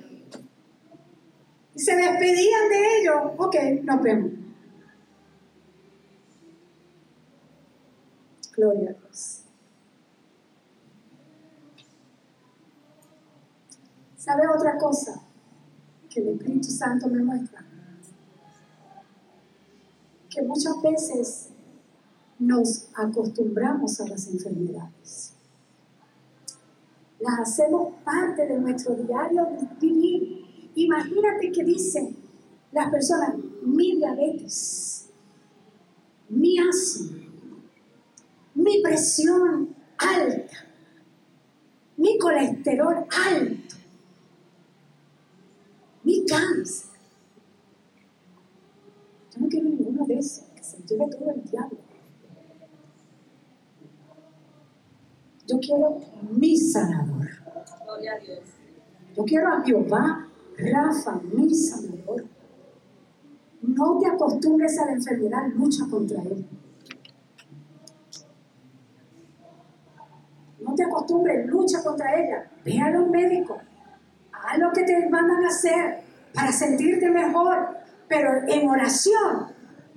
se 1.79 1.95
despedían 1.95 2.69
de 2.69 2.99
ellos. 2.99 3.31
Ok, 3.37 3.55
nos 3.83 4.01
vemos. 4.01 4.31
Gloria 8.55 8.89
a 8.89 8.93
Dios. 8.93 9.43
¿Sabe 14.17 14.47
otra 14.47 14.77
cosa 14.77 15.21
que 16.09 16.19
el 16.19 16.29
Espíritu 16.29 16.69
Santo 16.69 17.07
me 17.07 17.23
muestra? 17.23 17.65
Que 20.29 20.41
muchas 20.41 20.81
veces 20.83 21.49
nos 22.37 22.89
acostumbramos 22.95 23.99
a 24.01 24.07
las 24.07 24.27
enfermedades. 24.27 25.33
Las 27.19 27.39
hacemos 27.39 27.93
parte 28.03 28.45
de 28.45 28.59
nuestro 28.59 28.95
diario 28.95 29.47
vivir 29.79 30.48
Imagínate 30.79 31.51
que 31.51 31.65
dicen 31.65 32.15
las 32.71 32.89
personas, 32.89 33.35
mi 33.63 33.97
diabetes, 33.97 35.09
mi 36.29 36.57
asma, 36.57 37.17
mi 38.55 38.81
presión 38.81 39.75
alta, 39.97 40.57
mi 41.97 42.17
colesterol 42.17 42.95
alto, 42.95 43.75
mi 46.05 46.25
cáncer. 46.25 46.91
Yo 49.33 49.41
no 49.41 49.49
quiero 49.49 49.67
ninguno 49.67 50.05
de 50.05 50.17
esos, 50.17 50.45
que 50.55 50.63
se 50.63 50.77
lleve 50.83 51.09
todo 51.11 51.31
el 51.31 51.43
diablo. 51.43 51.77
Yo 55.45 55.59
quiero 55.59 55.99
mi 56.31 56.55
sanador. 56.55 57.27
Yo 59.17 59.25
quiero 59.25 59.49
a 59.49 59.61
Jehová 59.61 60.28
Rafa, 60.59 61.21
mi 61.31 61.53
sanador. 61.53 62.25
No 63.61 63.99
te 63.99 64.07
acostumbres 64.07 64.77
a 64.79 64.85
la 64.85 64.91
enfermedad, 64.93 65.47
lucha 65.55 65.85
contra 65.89 66.21
él. 66.21 66.45
No 70.59 70.75
te 70.75 70.83
acostumbres, 70.83 71.47
lucha 71.47 71.81
contra 71.83 72.19
ella. 72.19 72.51
Ve 72.65 72.79
a 72.79 72.89
los 72.89 73.09
médicos. 73.09 73.57
Haz 74.31 74.59
lo 74.59 74.71
que 74.71 74.83
te 74.83 75.09
mandan 75.09 75.43
a 75.43 75.47
hacer 75.47 76.01
para 76.33 76.51
sentirte 76.51 77.09
mejor. 77.09 77.77
Pero 78.07 78.29
en 78.47 78.69
oración, 78.69 79.47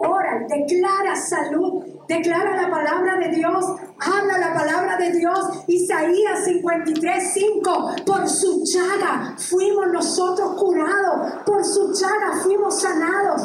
ora, 0.09 0.47
declara 0.49 1.17
salud, 1.17 1.85
declara 2.09 2.61
la 2.63 2.71
palabra 2.71 3.17
de 3.17 3.29
Dios, 3.29 3.65
habla 3.99 4.39
la 4.39 4.55
palabra 4.55 4.97
de 4.97 5.13
Dios. 5.13 5.65
Isaías 5.67 6.45
53, 6.45 7.33
5, 7.33 7.91
por 8.05 8.29
su 8.29 8.65
llaga 8.65 9.35
fuimos 9.39 9.87
nosotros 9.93 10.61
curados, 10.61 11.33
por 11.45 11.65
su 11.65 11.93
llaga 11.93 12.37
fuimos 12.43 12.81
sanados. 12.81 13.43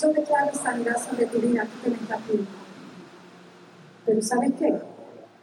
Yo 0.00 0.08
declaro 0.12 0.52
sanidad 0.54 0.96
sobre 0.96 1.26
tu 1.26 1.38
vida, 1.38 1.64
tú 1.64 1.82
que 1.84 1.90
me. 1.90 2.46
Pero 4.06 4.22
¿sabes 4.22 4.52
qué? 4.58 4.74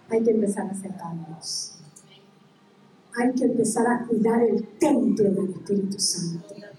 Hay 0.09 0.23
que 0.23 0.31
empezar 0.31 0.67
a 0.67 0.71
acercarnos. 0.71 1.77
Hay 3.17 3.33
que 3.33 3.45
empezar 3.45 3.87
a 3.87 4.05
cuidar 4.05 4.41
el 4.43 4.67
templo 4.77 5.31
del 5.31 5.49
Espíritu 5.51 5.99
Santo 5.99 6.70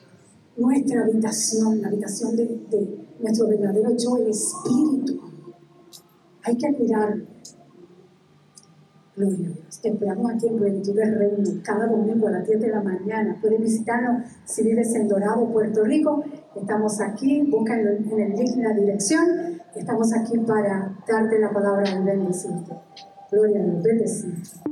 nuestra 0.56 1.02
habitación, 1.02 1.80
la 1.80 1.88
habitación 1.88 2.36
de, 2.36 2.98
nuestro 3.20 3.48
verdadero 3.48 3.90
yo, 3.96 4.16
el 4.16 4.28
Espíritu. 4.28 5.20
Hay 6.44 6.56
que 6.56 6.74
cuidarlo. 6.74 7.26
Gloria 9.14 9.38
a 9.38 9.52
Dios. 9.52 9.80
Te 9.80 9.88
esperamos 9.90 10.32
aquí 10.32 10.48
en 10.48 10.56
Plenitud 10.56 10.94
del 10.94 11.18
Reino, 11.18 11.50
cada 11.62 11.86
domingo 11.86 12.28
a 12.28 12.30
las 12.32 12.46
10 12.46 12.60
de 12.60 12.68
la 12.68 12.82
mañana. 12.82 13.38
Puedes 13.40 13.60
visitarnos 13.60 14.26
si 14.44 14.62
vives 14.62 14.94
en 14.94 15.06
Dorado, 15.06 15.46
Puerto 15.52 15.84
Rico. 15.84 16.24
Estamos 16.56 17.00
aquí, 17.00 17.42
busca 17.42 17.78
en 17.78 17.86
el 17.86 18.36
link 18.36 18.56
la 18.56 18.72
dirección. 18.72 19.60
Estamos 19.76 20.12
aquí 20.14 20.38
para 20.38 20.96
darte 21.06 21.38
la 21.38 21.50
palabra 21.50 21.84
y 21.90 22.02
bendecirte. 22.02 22.74
Gloria 23.30 23.60
a 23.60 23.64
Dios, 23.64 23.82
bendecirte. 23.82 24.71